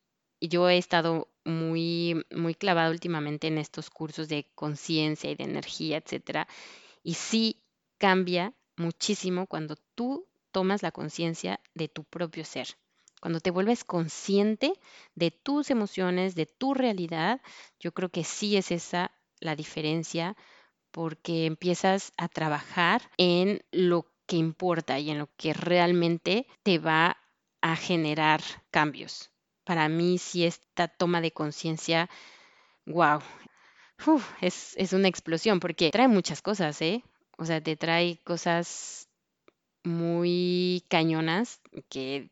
yo 0.41 0.69
he 0.69 0.77
estado 0.77 1.29
muy, 1.45 2.25
muy 2.31 2.55
clavada 2.55 2.89
últimamente 2.91 3.47
en 3.47 3.57
estos 3.57 3.89
cursos 3.89 4.29
de 4.29 4.51
conciencia 4.55 5.31
y 5.31 5.35
de 5.35 5.45
energía, 5.45 5.97
etcétera. 5.97 6.47
Y 7.03 7.15
sí 7.15 7.63
cambia 7.97 8.53
muchísimo 8.77 9.47
cuando 9.47 9.75
tú 9.95 10.28
tomas 10.51 10.83
la 10.83 10.91
conciencia 10.91 11.59
de 11.73 11.87
tu 11.87 12.03
propio 12.03 12.45
ser. 12.45 12.67
Cuando 13.21 13.39
te 13.41 13.51
vuelves 13.51 13.83
consciente 13.83 14.73
de 15.15 15.31
tus 15.31 15.69
emociones, 15.71 16.35
de 16.35 16.45
tu 16.45 16.73
realidad, 16.73 17.41
yo 17.79 17.93
creo 17.93 18.09
que 18.09 18.23
sí 18.23 18.55
es 18.55 18.71
esa 18.71 19.11
la 19.39 19.55
diferencia 19.55 20.35
porque 20.91 21.45
empiezas 21.45 22.13
a 22.17 22.27
trabajar 22.27 23.01
en 23.17 23.61
lo 23.71 24.05
que 24.25 24.37
importa 24.37 24.99
y 24.99 25.11
en 25.11 25.19
lo 25.19 25.29
que 25.37 25.53
realmente 25.53 26.47
te 26.63 26.79
va 26.79 27.17
a 27.61 27.75
generar 27.75 28.41
cambios. 28.71 29.31
Para 29.63 29.89
mí 29.89 30.17
sí 30.17 30.45
esta 30.45 30.87
toma 30.87 31.19
de 31.21 31.31
conciencia, 31.31 32.09
wow, 32.85 33.21
es, 34.41 34.75
es 34.77 34.93
una 34.93 35.07
explosión 35.07 35.59
porque 35.59 35.91
trae 35.91 36.07
muchas 36.07 36.41
cosas, 36.41 36.81
¿eh? 36.81 37.03
O 37.37 37.45
sea, 37.45 37.61
te 37.61 37.75
trae 37.75 38.19
cosas 38.23 39.08
muy 39.83 40.83
cañonas 40.89 41.61
que 41.89 42.29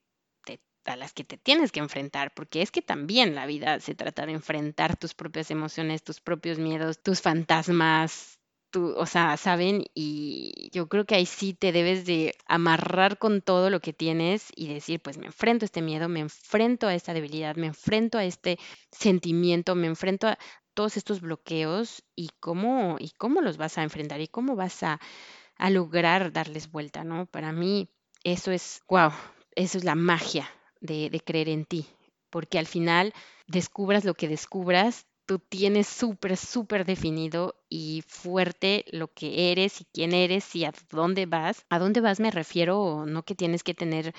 a 0.87 0.95
las 0.95 1.13
que 1.13 1.23
te 1.23 1.37
tienes 1.37 1.71
que 1.71 1.79
enfrentar, 1.79 2.33
porque 2.33 2.61
es 2.61 2.71
que 2.71 2.81
también 2.81 3.35
la 3.35 3.45
vida 3.45 3.79
se 3.79 3.93
trata 3.93 4.25
de 4.25 4.31
enfrentar 4.33 4.95
tus 4.97 5.13
propias 5.13 5.51
emociones, 5.51 6.03
tus 6.03 6.21
propios 6.21 6.59
miedos, 6.59 7.01
tus 7.03 7.21
fantasmas, 7.21 8.39
tu, 8.71 8.93
o 8.97 9.05
sea, 9.05 9.37
¿saben? 9.37 9.83
Y 9.93 10.69
yo 10.71 10.87
creo 10.87 11.05
que 11.05 11.15
ahí 11.15 11.25
sí 11.25 11.53
te 11.53 11.71
debes 11.71 12.05
de 12.05 12.35
amarrar 12.47 13.17
con 13.17 13.41
todo 13.41 13.69
lo 13.69 13.81
que 13.81 13.93
tienes 13.93 14.47
y 14.55 14.67
decir, 14.73 15.01
pues 15.01 15.17
me 15.17 15.27
enfrento 15.27 15.65
a 15.65 15.67
este 15.67 15.81
miedo, 15.81 16.09
me 16.09 16.21
enfrento 16.21 16.87
a 16.87 16.95
esta 16.95 17.13
debilidad, 17.13 17.55
me 17.55 17.67
enfrento 17.67 18.17
a 18.17 18.25
este 18.25 18.57
sentimiento, 18.91 19.75
me 19.75 19.87
enfrento 19.87 20.27
a 20.27 20.37
todos 20.73 20.95
estos 20.95 21.21
bloqueos 21.21 22.03
y 22.15 22.29
cómo, 22.39 22.97
y 22.99 23.11
cómo 23.17 23.41
los 23.41 23.57
vas 23.57 23.77
a 23.77 23.83
enfrentar 23.83 24.21
y 24.21 24.27
cómo 24.27 24.55
vas 24.55 24.83
a 24.83 24.99
a 25.57 25.69
lograr 25.69 26.31
darles 26.31 26.71
vuelta, 26.71 27.03
¿no? 27.03 27.25
Para 27.25 27.51
mí 27.51 27.89
eso 28.23 28.51
es, 28.51 28.81
wow, 28.89 29.11
eso 29.55 29.77
es 29.77 29.83
la 29.83 29.95
magia 29.95 30.49
de, 30.81 31.09
de 31.09 31.19
creer 31.19 31.49
en 31.49 31.65
ti, 31.65 31.85
porque 32.29 32.59
al 32.59 32.67
final 32.67 33.13
descubras 33.47 34.05
lo 34.05 34.13
que 34.13 34.27
descubras, 34.27 35.05
tú 35.25 35.39
tienes 35.39 35.87
súper, 35.87 36.37
súper 36.37 36.85
definido 36.85 37.55
y 37.69 38.03
fuerte 38.07 38.85
lo 38.91 39.13
que 39.13 39.51
eres 39.51 39.81
y 39.81 39.85
quién 39.93 40.13
eres 40.13 40.55
y 40.55 40.65
a 40.65 40.73
dónde 40.89 41.25
vas. 41.25 41.65
A 41.69 41.79
dónde 41.79 42.01
vas 42.01 42.19
me 42.19 42.31
refiero, 42.31 43.05
no 43.05 43.23
que 43.23 43.35
tienes 43.35 43.63
que 43.63 43.73
tener 43.73 44.13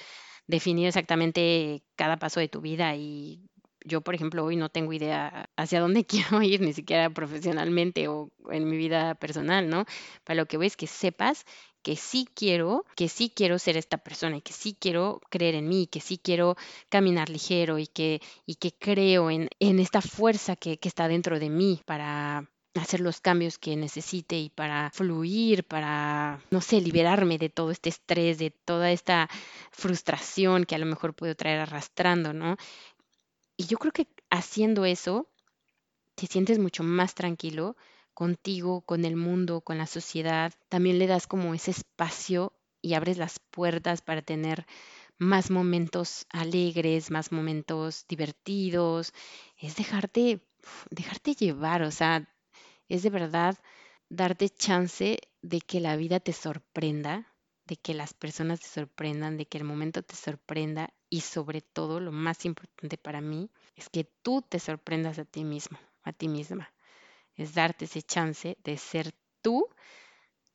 definido 0.47 0.89
exactamente 0.89 1.83
cada 1.97 2.19
paso 2.19 2.41
de 2.41 2.49
tu 2.49 2.61
vida 2.61 2.95
y 2.97 3.48
yo, 3.89 4.01
por 4.03 4.15
ejemplo, 4.15 4.45
hoy 4.45 4.57
no 4.57 4.69
tengo 4.69 4.93
idea 4.93 5.51
hacia 5.57 5.81
dónde 5.81 6.05
quiero 6.07 6.43
ir, 6.43 6.61
ni 6.61 6.73
siquiera 6.73 7.11
profesionalmente 7.11 8.09
o 8.09 8.31
en 8.51 8.69
mi 8.69 8.77
vida 8.77 9.15
personal, 9.17 9.69
¿no? 9.69 9.85
Para 10.25 10.37
lo 10.37 10.47
que 10.47 10.57
voy 10.57 10.67
es 10.67 10.77
que 10.77 10.87
sepas 10.87 11.45
que 11.83 11.97
sí 11.97 12.29
quiero, 12.35 12.85
que 12.97 13.09
sí 13.09 13.33
quiero 13.35 13.59
ser 13.59 13.77
esta 13.77 13.99
persona 13.99 14.37
y 14.37 14.43
que 14.43 14.53
sí 14.53 14.77
quiero 14.79 15.21
creer 15.31 15.55
en 15.55 15.69
mí, 15.69 15.87
que 15.87 16.01
sí 16.01 16.19
quiero 16.19 16.57
caminar 16.89 17.31
ligero 17.31 17.79
y 17.79 17.87
que, 17.87 18.21
y 18.47 18.57
que 18.57 18.73
creo 18.73 19.31
en, 19.31 19.49
en 19.61 19.79
esta 19.79 20.03
fuerza 20.03 20.57
que, 20.57 20.79
que 20.79 20.89
está 20.89 21.09
dentro 21.09 21.39
de 21.39 21.51
mí 21.51 21.81
para 21.87 22.49
hacer 22.75 23.01
los 23.01 23.21
cambios 23.21 23.59
que 23.59 23.77
necesite 23.77 24.39
y 24.39 24.51
para 24.51 24.91
fluir, 24.91 25.65
para, 25.65 26.41
no 26.51 26.61
sé, 26.61 26.81
liberarme 26.81 27.39
de 27.39 27.49
todo 27.49 27.71
este 27.71 27.89
estrés, 27.89 28.39
de 28.39 28.51
toda 28.51 28.91
esta 28.91 29.29
frustración 29.71 30.65
que 30.65 30.75
a 30.75 30.79
lo 30.79 30.87
mejor 30.87 31.15
puedo 31.15 31.35
traer 31.35 31.61
arrastrando, 31.61 32.33
¿no? 32.33 32.57
Y 33.61 33.67
yo 33.67 33.77
creo 33.77 33.93
que 33.93 34.07
haciendo 34.31 34.85
eso, 34.85 35.29
te 36.15 36.29
sientes 36.29 36.61
mucho 36.61 36.85
más 36.85 37.17
tranquilo 37.17 37.77
contigo, 38.15 38.83
con 38.83 39.05
el 39.05 39.17
mundo, 39.17 39.63
con 39.63 39.79
la 39.79 39.87
sociedad. 39.87 40.55
También 40.69 41.01
le 41.01 41.09
das 41.09 41.27
como 41.27 41.55
ese 41.55 41.73
espacio 41.73 42.53
y 42.81 42.95
abres 42.95 43.19
las 43.19 43.41
puertas 43.41 44.01
para 44.01 44.23
tener 44.23 44.65
más 45.19 45.51
momentos 45.51 46.25
alegres, 46.31 47.11
más 47.11 47.33
momentos 47.33 48.07
divertidos. 48.09 49.13
Es 49.57 49.75
dejarte, 49.75 50.41
dejarte 50.91 51.35
llevar, 51.35 51.83
o 51.83 51.91
sea, 51.91 52.33
es 52.89 53.03
de 53.03 53.11
verdad 53.11 53.59
darte 54.09 54.51
chance 54.51 55.19
de 55.43 55.61
que 55.61 55.81
la 55.81 55.97
vida 55.97 56.21
te 56.21 56.33
sorprenda, 56.33 57.35
de 57.67 57.77
que 57.77 57.93
las 57.93 58.15
personas 58.15 58.61
te 58.61 58.69
sorprendan, 58.69 59.37
de 59.37 59.47
que 59.47 59.59
el 59.59 59.65
momento 59.65 60.05
te 60.05 60.15
sorprenda 60.15 60.95
y 61.11 61.21
sobre 61.23 61.61
todo 61.61 62.01
lo 62.01 62.13
más 62.13 62.45
importante 62.45 62.99
para 62.99 63.21
mí 63.21 63.51
es 63.77 63.89
que 63.89 64.05
tú 64.23 64.43
te 64.43 64.59
sorprendas 64.59 65.19
a 65.19 65.25
ti 65.25 65.45
mismo, 65.45 65.79
a 66.03 66.13
ti 66.13 66.29
misma. 66.29 66.73
Es 67.35 67.55
darte 67.55 67.87
ese 67.87 68.03
chance 68.03 68.57
de 68.65 68.77
ser 68.77 69.15
tú 69.43 69.69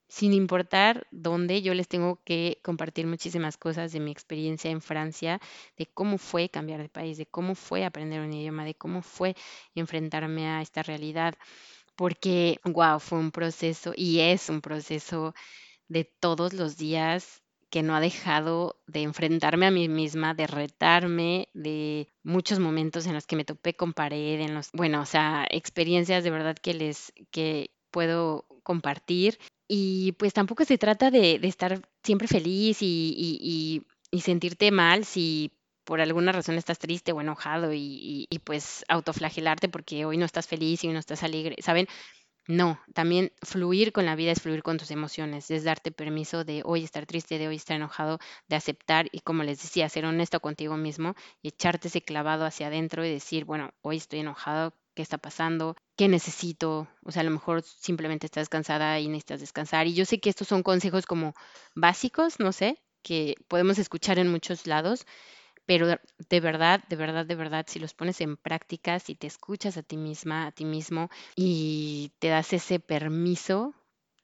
sin 0.08 0.34
importar 0.34 1.08
dónde. 1.12 1.62
Yo 1.62 1.74
les 1.74 1.88
tengo 1.88 2.22
que 2.24 2.60
compartir 2.64 3.08
muchísimas 3.08 3.58
cosas 3.58 3.92
de 3.92 4.00
mi 4.00 4.12
experiencia 4.12 4.70
en 4.70 4.82
Francia, 4.82 5.40
de 5.78 5.88
cómo 5.88 6.18
fue 6.18 6.50
cambiar 6.50 6.82
de 6.82 6.90
país, 6.90 7.18
de 7.18 7.26
cómo 7.26 7.56
fue 7.56 7.86
aprender 7.86 8.22
un 8.22 8.34
idioma, 8.34 8.66
de 8.66 8.76
cómo 8.76 9.02
fue 9.02 9.36
enfrentarme 9.76 10.48
a 10.48 10.62
esta 10.62 10.84
realidad, 10.84 11.36
porque, 11.96 12.60
wow, 12.64 13.00
fue 13.00 13.20
un 13.20 13.32
proceso 13.32 13.94
y 13.96 14.20
es 14.20 14.50
un 14.50 14.62
proceso 14.62 15.34
de 15.88 16.06
todos 16.06 16.54
los 16.54 16.78
días 16.78 17.43
que 17.74 17.82
no 17.82 17.96
ha 17.96 18.00
dejado 18.00 18.80
de 18.86 19.02
enfrentarme 19.02 19.66
a 19.66 19.72
mí 19.72 19.90
misma, 19.90 20.36
de 20.36 20.46
retarme, 20.46 21.50
de 21.56 22.08
muchos 22.22 22.60
momentos 22.60 23.08
en 23.08 23.16
los 23.16 23.26
que 23.26 23.36
me 23.36 23.46
topé 23.46 23.76
con 23.76 23.94
pared, 23.94 24.42
en 24.42 24.54
los, 24.54 24.70
bueno, 24.74 25.02
o 25.02 25.08
sea, 25.08 25.48
experiencias 25.50 26.24
de 26.24 26.30
verdad 26.30 26.56
que 26.56 26.76
les, 26.76 27.12
que 27.32 27.72
puedo 27.90 28.46
compartir. 28.62 29.40
Y 29.68 30.12
pues 30.20 30.34
tampoco 30.34 30.66
se 30.66 30.78
trata 30.78 31.10
de, 31.10 31.40
de 31.40 31.48
estar 31.48 31.82
siempre 32.04 32.28
feliz 32.28 32.78
y, 32.84 33.82
y, 34.12 34.22
sentirte 34.22 34.70
mal 34.70 35.04
si 35.04 35.52
por 35.84 36.00
alguna 36.00 36.32
razón 36.32 36.60
estás 36.60 36.78
triste 36.78 37.12
o 37.12 37.22
enojado 37.22 37.74
y, 37.74 38.28
y, 38.30 38.40
pues 38.40 38.86
autoflagelarte 38.88 39.68
porque 39.68 40.06
hoy 40.06 40.18
no 40.18 40.26
estás 40.26 40.46
feliz 40.46 40.84
y 40.84 40.90
no 40.90 41.00
estás 41.00 41.24
alegre, 41.24 41.56
¿saben? 41.60 41.88
No, 42.48 42.78
también 42.94 43.32
fluir 43.42 43.94
con 43.94 44.06
la 44.06 44.16
vida 44.16 44.32
es 44.32 44.42
fluir 44.42 44.64
con 44.64 44.78
tus 44.78 44.92
emociones, 44.92 45.50
es 45.50 45.64
darte 45.64 45.92
permiso 45.92 46.44
de 46.44 46.62
hoy 46.66 46.84
estar 46.84 47.06
triste, 47.06 47.38
de 47.38 47.48
hoy 47.48 47.56
estar 47.56 47.78
enojado, 47.78 48.20
de 48.50 48.58
aceptar 48.58 49.08
y 49.14 49.22
como 49.22 49.44
les 49.44 49.62
decía, 49.62 49.88
ser 49.88 50.06
honesto 50.06 50.42
contigo 50.42 50.76
mismo 50.76 51.16
y 51.42 51.50
echarte 51.50 51.88
ese 51.88 52.02
clavado 52.02 52.46
hacia 52.46 52.68
adentro 52.68 53.06
y 53.06 53.10
decir, 53.12 53.46
bueno, 53.46 53.72
hoy 53.82 53.96
estoy 53.98 54.20
enojado, 54.20 54.74
¿qué 54.94 55.02
está 55.02 55.18
pasando? 55.18 55.78
¿Qué 55.96 56.10
necesito? 56.10 56.90
O 57.06 57.12
sea, 57.12 57.22
a 57.22 57.26
lo 57.26 57.32
mejor 57.32 57.62
simplemente 57.62 58.28
estás 58.28 58.50
cansada 58.50 59.00
y 59.00 59.08
necesitas 59.08 59.40
descansar. 59.40 59.88
Y 59.88 59.94
yo 59.94 60.04
sé 60.04 60.20
que 60.20 60.30
estos 60.30 60.50
son 60.50 60.64
consejos 60.64 61.06
como 61.06 61.34
básicos, 61.76 62.40
no 62.40 62.52
sé, 62.52 62.82
que 63.04 63.36
podemos 63.48 63.80
escuchar 63.80 64.20
en 64.20 64.30
muchos 64.30 64.68
lados, 64.68 65.06
pero 65.66 65.88
de 65.88 66.40
verdad, 66.40 66.84
de 66.90 66.96
verdad, 66.96 67.26
de 67.26 67.36
verdad, 67.36 67.66
si 67.68 67.80
los 67.80 67.94
pones 67.94 68.22
en 68.22 68.38
práctica, 68.38 69.00
si 69.00 69.16
te 69.16 69.28
escuchas 69.28 69.78
a 69.78 69.84
ti 69.84 69.98
misma, 69.98 70.48
a 70.48 70.52
ti 70.52 70.66
mismo 70.66 71.10
y 71.36 72.12
te 72.20 72.28
das 72.30 72.54
ese 72.54 72.80
permiso 72.80 73.74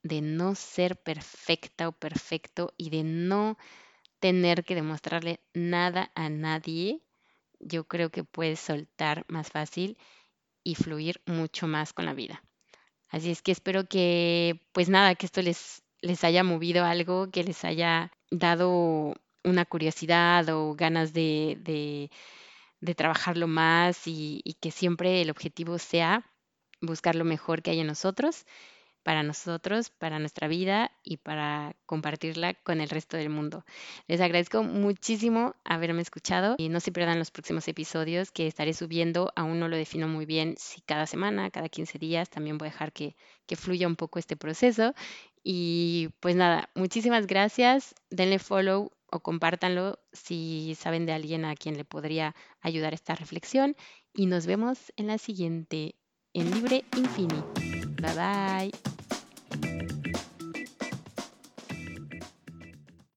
de 0.03 0.21
no 0.21 0.55
ser 0.55 0.97
perfecta 0.97 1.87
o 1.87 1.91
perfecto 1.91 2.73
y 2.77 2.89
de 2.89 3.03
no 3.03 3.57
tener 4.19 4.63
que 4.63 4.75
demostrarle 4.75 5.39
nada 5.53 6.11
a 6.15 6.29
nadie, 6.29 7.01
yo 7.59 7.85
creo 7.87 8.09
que 8.09 8.23
puedes 8.23 8.59
soltar 8.59 9.25
más 9.27 9.49
fácil 9.49 9.97
y 10.63 10.75
fluir 10.75 11.21
mucho 11.25 11.67
más 11.67 11.93
con 11.93 12.05
la 12.05 12.13
vida. 12.13 12.43
Así 13.09 13.31
es 13.31 13.41
que 13.41 13.51
espero 13.51 13.87
que, 13.87 14.61
pues 14.71 14.89
nada, 14.89 15.15
que 15.15 15.25
esto 15.25 15.41
les, 15.41 15.83
les 16.01 16.23
haya 16.23 16.43
movido 16.43 16.85
algo, 16.85 17.31
que 17.31 17.43
les 17.43 17.65
haya 17.65 18.11
dado 18.29 19.15
una 19.49 19.65
curiosidad 19.65 20.47
o 20.49 20.75
ganas 20.75 21.13
de, 21.13 21.57
de, 21.61 22.11
de 22.81 22.95
trabajarlo 22.95 23.47
más 23.47 24.07
y, 24.07 24.41
y, 24.43 24.53
que 24.55 24.71
siempre 24.71 25.21
el 25.21 25.29
objetivo 25.29 25.77
sea 25.77 26.25
buscar 26.81 27.15
lo 27.15 27.25
mejor 27.25 27.61
que 27.61 27.71
hay 27.71 27.79
en 27.79 27.87
nosotros, 27.87 28.45
para 29.03 29.23
nosotros, 29.23 29.89
para 29.89 30.19
nuestra 30.19 30.47
vida 30.47 30.91
y 31.03 31.17
para 31.17 31.75
compartirla 31.85 32.53
con 32.53 32.81
el 32.81 32.89
resto 32.89 33.17
del 33.17 33.29
mundo. 33.29 33.65
Les 34.07 34.21
agradezco 34.21 34.63
muchísimo 34.63 35.55
haberme 35.63 36.01
escuchado 36.01 36.55
y 36.57 36.69
no 36.69 36.79
se 36.79 36.91
pierdan 36.91 37.17
los 37.17 37.31
próximos 37.31 37.67
episodios 37.67 38.31
que 38.31 38.47
estaré 38.47 38.73
subiendo. 38.73 39.31
Aún 39.35 39.59
no 39.59 39.67
lo 39.67 39.77
defino 39.77 40.07
muy 40.07 40.25
bien 40.25 40.55
si 40.57 40.81
cada 40.81 41.07
semana, 41.07 41.49
cada 41.49 41.69
15 41.69 41.97
días. 41.97 42.29
También 42.29 42.57
voy 42.57 42.67
a 42.67 42.71
dejar 42.71 42.91
que, 42.91 43.15
que 43.47 43.55
fluya 43.55 43.87
un 43.87 43.95
poco 43.95 44.19
este 44.19 44.35
proceso. 44.35 44.93
Y 45.43 46.09
pues 46.19 46.35
nada, 46.35 46.69
muchísimas 46.75 47.25
gracias. 47.25 47.95
Denle 48.09 48.39
follow 48.39 48.91
o 49.11 49.19
compártanlo 49.19 49.99
si 50.11 50.75
saben 50.75 51.05
de 51.05 51.13
alguien 51.13 51.45
a 51.45 51.55
quien 51.55 51.77
le 51.77 51.85
podría 51.85 52.35
ayudar 52.61 52.93
esta 52.93 53.15
reflexión 53.15 53.75
y 54.13 54.25
nos 54.25 54.45
vemos 54.45 54.91
en 54.95 55.07
la 55.07 55.17
siguiente 55.17 55.95
en 56.33 56.51
Libre 56.51 56.85
Infini. 56.95 57.43
Bye 58.01 58.13
bye. 58.15 59.98